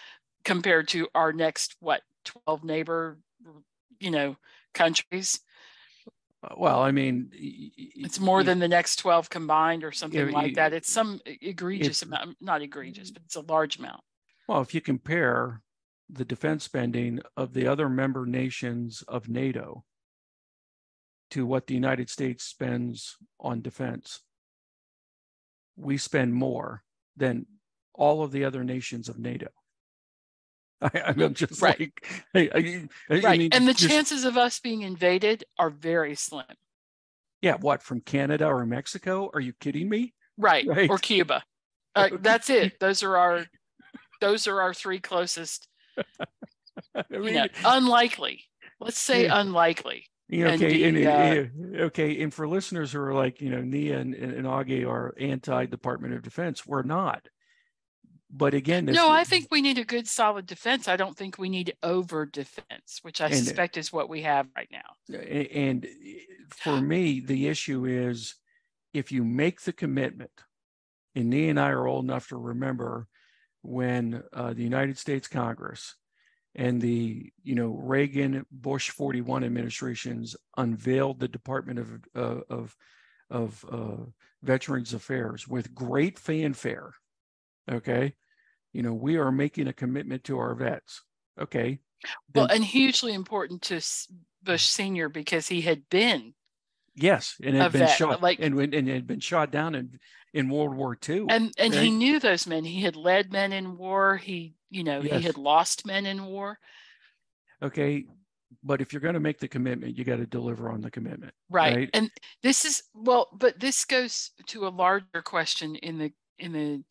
[0.46, 3.18] compared to our next, what, 12 neighbor,
[4.00, 4.38] you know,
[4.74, 5.42] countries.
[6.56, 10.72] Well, I mean, it's more than the next 12 combined or something you, like that.
[10.72, 14.02] It's some egregious amount, not egregious, but it's a large amount.
[14.48, 15.62] Well, if you compare
[16.10, 19.84] the defense spending of the other member nations of NATO
[21.32, 24.22] to what the United States spends on defense,
[25.78, 26.84] we spend more
[27.16, 27.46] than
[27.94, 29.50] all of the other nations of NATO.
[30.82, 31.92] I, am just right.
[32.34, 33.40] like, I, I, right.
[33.40, 36.46] Mean, and the just, chances of us being invaded are very slim.
[37.42, 37.56] Yeah.
[37.56, 39.30] What from Canada or Mexico?
[39.34, 40.14] Are you kidding me?
[40.38, 40.66] Right.
[40.68, 40.90] right.
[40.90, 41.44] Or Cuba.
[41.96, 42.80] Uh, that's it.
[42.80, 43.46] Those are our,
[44.22, 45.68] those are our three closest.
[46.96, 48.44] I mean, you know, unlikely.
[48.80, 49.40] Let's say yeah.
[49.40, 50.06] unlikely.
[50.32, 54.14] Okay, and, and, uh, okay, and for listeners who are like, you know, Nia and,
[54.14, 57.28] and Augie are anti-Department of Defense, we're not
[58.32, 60.88] but again, no, I think we need a good solid defense.
[60.88, 64.48] I don't think we need over defense, which I and, suspect is what we have
[64.56, 65.18] right now.
[65.18, 65.88] And
[66.50, 68.36] for me, the issue is
[68.94, 70.32] if you make the commitment,
[71.16, 73.08] and Nia and I are old enough to remember
[73.62, 75.96] when uh, the United States Congress
[76.56, 82.76] and the you know Reagan Bush 41 administrations unveiled the Department of uh, of
[83.30, 84.04] of uh,
[84.42, 86.94] Veterans Affairs with great fanfare.
[87.72, 88.14] Okay,
[88.74, 91.04] you know we are making a commitment to our vets.
[91.40, 91.80] Okay.
[92.34, 93.82] Well, and hugely important to
[94.42, 96.34] Bush Senior because he had been.
[97.02, 100.00] Yes, and had been vet, shot like and, and had been shot down in
[100.34, 101.26] in World War II.
[101.30, 101.84] And and right?
[101.84, 102.64] he knew those men.
[102.64, 104.18] He had led men in war.
[104.18, 105.18] He you know yes.
[105.18, 106.60] he had lost men in war.
[107.62, 108.06] Okay,
[108.64, 111.34] but if you're going to make the commitment, you got to deliver on the commitment.
[111.50, 111.76] Right.
[111.76, 111.90] right.
[111.94, 112.10] And
[112.44, 116.84] this is well, but this goes to a larger question in the in the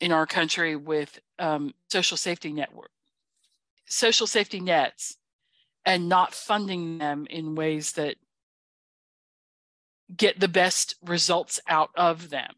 [0.00, 2.90] in our country with um, social safety network,
[3.86, 5.16] social safety nets,
[5.84, 8.16] and not funding them in ways that
[10.16, 12.52] get the best results out of them.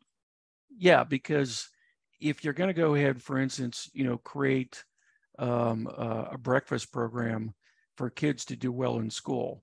[0.76, 1.68] Yeah, because
[2.20, 4.84] if you're going to go ahead, for instance, you know, create
[5.38, 7.54] um, uh, a breakfast program
[7.96, 9.62] for kids to do well in school,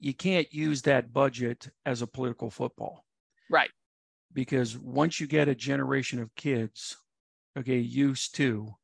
[0.00, 3.04] you can't use that budget as a political football.
[3.50, 3.70] Right.
[4.32, 6.96] Because once you get a generation of kids,
[7.58, 8.74] okay, used to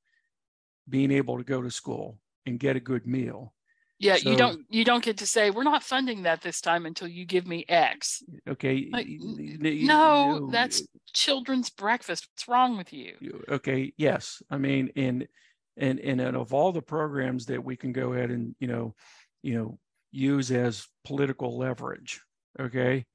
[0.88, 3.54] being able to go to school and get a good meal,
[3.98, 6.84] yeah, so, you don't you don't get to say we're not funding that this time
[6.84, 8.22] until you give me X.
[8.48, 8.88] Okay.
[8.92, 10.82] Like, no, that's
[11.12, 12.28] children's breakfast.
[12.30, 13.44] What's wrong with you?
[13.48, 13.92] Okay.
[13.96, 14.42] Yes.
[14.50, 15.28] I mean, and
[15.76, 18.94] and and of all the programs that we can go ahead and you know,
[19.42, 19.78] you know,
[20.10, 22.20] use as political leverage.
[22.58, 23.06] Okay.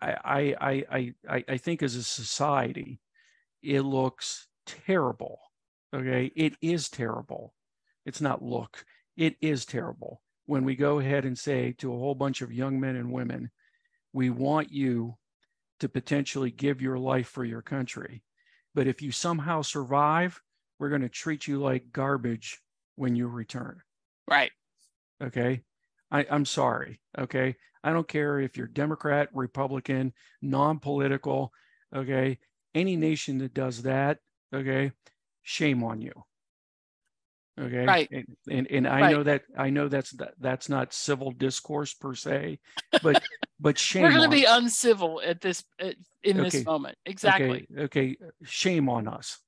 [0.00, 3.00] I I I I I think as a society,
[3.62, 5.40] it looks terrible.
[5.94, 6.30] Okay.
[6.36, 7.52] It is terrible.
[8.06, 8.84] It's not look
[9.16, 12.80] it is terrible when we go ahead and say to a whole bunch of young
[12.80, 13.50] men and women,
[14.12, 15.16] we want you
[15.80, 18.22] to potentially give your life for your country.
[18.74, 20.40] But if you somehow survive,
[20.78, 22.60] we're going to treat you like garbage
[22.96, 23.80] when you return.
[24.28, 24.50] Right.
[25.22, 25.62] Okay.
[26.10, 27.00] I, I'm sorry.
[27.18, 27.56] Okay.
[27.84, 31.52] I don't care if you're Democrat, Republican, non political.
[31.94, 32.38] Okay.
[32.74, 34.18] Any nation that does that,
[34.54, 34.92] okay,
[35.42, 36.12] shame on you.
[37.60, 37.84] Okay.
[37.84, 38.08] Right.
[38.10, 39.12] And and, and I right.
[39.12, 42.60] know that I know that's that's not civil discourse per se,
[43.02, 43.22] but
[43.60, 44.02] but shame.
[44.02, 46.48] We're going to be uncivil at this at, in okay.
[46.48, 46.96] this moment.
[47.04, 47.66] Exactly.
[47.76, 47.82] Okay.
[47.82, 48.16] okay.
[48.44, 49.38] Shame on us.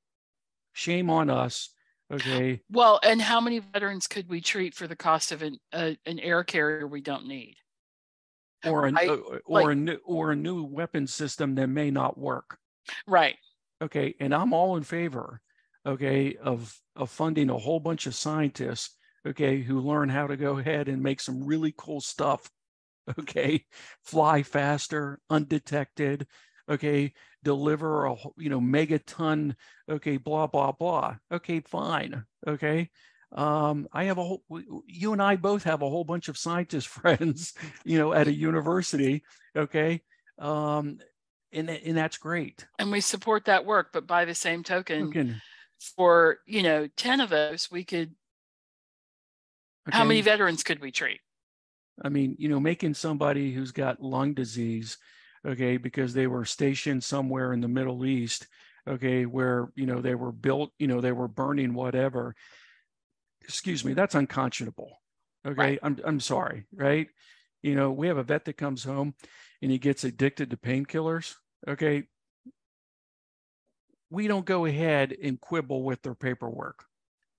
[0.74, 1.70] Shame on us.
[2.12, 2.60] Okay.
[2.70, 6.18] Well, and how many veterans could we treat for the cost of an uh, an
[6.18, 7.56] air carrier we don't need?
[8.66, 11.90] Or a, I, uh, or like, a new or a new weapon system that may
[11.90, 12.58] not work.
[13.06, 13.36] Right.
[13.80, 14.14] Okay.
[14.20, 15.40] And I'm all in favor
[15.86, 20.58] okay, of, of funding a whole bunch of scientists, okay, who learn how to go
[20.58, 22.50] ahead and make some really cool stuff,
[23.18, 23.64] okay,
[24.02, 26.26] fly faster, undetected,
[26.68, 27.12] okay,
[27.42, 29.54] deliver a, you know, megaton,
[29.90, 31.16] okay, blah, blah, blah.
[31.30, 32.90] Okay, fine, okay.
[33.32, 34.42] Um, I have a whole,
[34.86, 37.52] you and I both have a whole bunch of scientist friends,
[37.84, 39.22] you know, at a university,
[39.56, 40.02] okay.
[40.38, 40.98] Um,
[41.52, 42.66] and, and that's great.
[42.78, 45.40] And we support that work, but by the same token, token
[45.88, 48.14] for you know 10 of us we could
[49.88, 49.96] okay.
[49.96, 51.20] how many veterans could we treat
[52.02, 54.98] i mean you know making somebody who's got lung disease
[55.46, 58.46] okay because they were stationed somewhere in the middle east
[58.88, 62.34] okay where you know they were built you know they were burning whatever
[63.42, 65.00] excuse me that's unconscionable
[65.46, 65.78] okay right.
[65.82, 67.08] i'm i'm sorry right
[67.62, 69.14] you know we have a vet that comes home
[69.62, 71.34] and he gets addicted to painkillers
[71.68, 72.04] okay
[74.14, 76.84] we don't go ahead and quibble with their paperwork.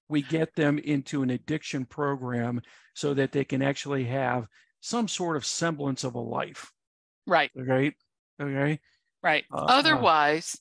[0.10, 2.62] We get them into an addiction program
[2.94, 4.48] so that they can actually have
[4.82, 6.72] some sort of semblance of a life.
[7.26, 7.50] Right.
[7.60, 7.94] Okay.
[8.40, 8.80] Okay.
[9.24, 9.46] Right.
[9.52, 10.58] Uh, uh otherwise,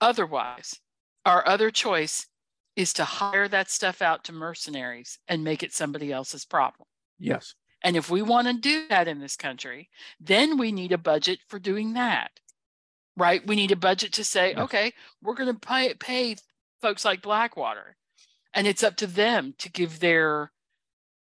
[0.00, 0.78] uh, otherwise,
[1.24, 2.26] our other choice
[2.74, 6.86] is to hire that stuff out to mercenaries and make it somebody else's problem.
[7.18, 7.54] Yes.
[7.82, 9.88] And if we want to do that in this country,
[10.20, 12.32] then we need a budget for doing that
[13.16, 13.46] right?
[13.46, 14.58] We need a budget to say, yes.
[14.58, 14.92] okay,
[15.22, 16.36] we're going to pay, pay
[16.80, 17.96] folks like Blackwater,
[18.54, 20.52] and it's up to them to give their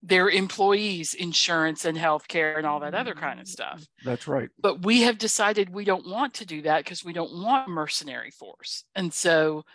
[0.01, 3.85] their employees insurance and health care and all that other kind of stuff.
[4.05, 4.49] That's right.
[4.57, 8.31] But we have decided we don't want to do that because we don't want mercenary
[8.31, 8.85] force.
[8.95, 9.65] And so,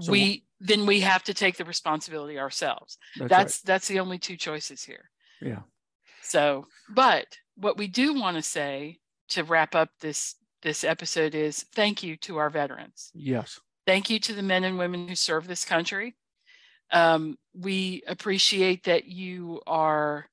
[0.00, 2.96] so we then we have to take the responsibility ourselves.
[3.18, 3.66] That's that's, right.
[3.66, 5.10] that's the only two choices here.
[5.42, 5.60] Yeah.
[6.22, 7.26] So, but
[7.56, 9.00] what we do want to say
[9.30, 13.10] to wrap up this this episode is thank you to our veterans.
[13.14, 13.60] Yes.
[13.86, 16.16] Thank you to the men and women who serve this country.
[16.90, 20.26] Um, we appreciate that you are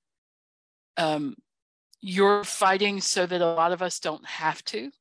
[0.97, 1.35] um,
[2.01, 4.91] you're fighting so that a lot of us don't have to.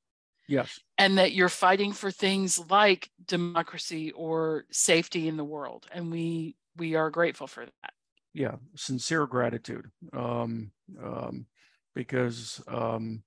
[0.48, 0.80] Yes.
[0.98, 5.86] And that you're fighting for things like democracy or safety in the world.
[5.92, 7.92] And we we are grateful for that.
[8.34, 9.90] Yeah, sincere gratitude.
[10.12, 10.72] Um,
[11.02, 11.46] um,
[11.94, 13.22] because um,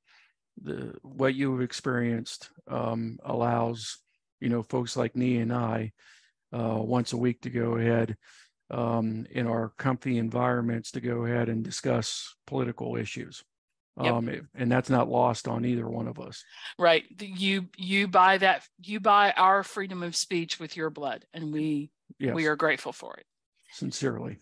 [0.62, 4.00] the what you've experienced um, allows
[4.40, 5.92] you know folks like me and I
[6.54, 8.16] uh, once a week to go ahead
[8.72, 13.44] um, in our comfy environments to go ahead and discuss political issues.
[14.02, 14.14] Yep.
[14.14, 16.44] Um, and that's not lost on either one of us.
[16.78, 17.06] Right.
[17.22, 21.92] You you buy that you buy our freedom of speech with your blood, and we
[22.20, 22.36] yes.
[22.36, 23.26] we are grateful for it.
[23.72, 24.40] Sincerely.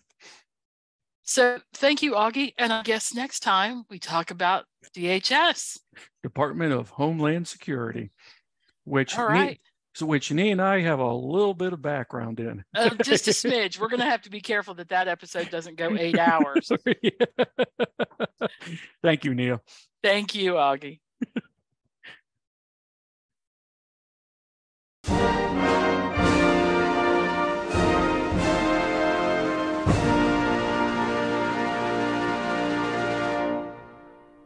[1.24, 2.52] So thank you, Augie.
[2.58, 5.78] And I guess next time we talk about DHS.
[6.22, 8.10] Department of Homeland Security,
[8.84, 9.60] which All right.
[9.94, 12.64] So which Nia and I have a little bit of background in.
[12.74, 13.78] uh, just a smidge.
[13.78, 16.70] We're going to have to be careful that that episode doesn't go eight hours.
[19.02, 19.60] Thank you, Nia.
[20.02, 20.98] Thank you, Augie.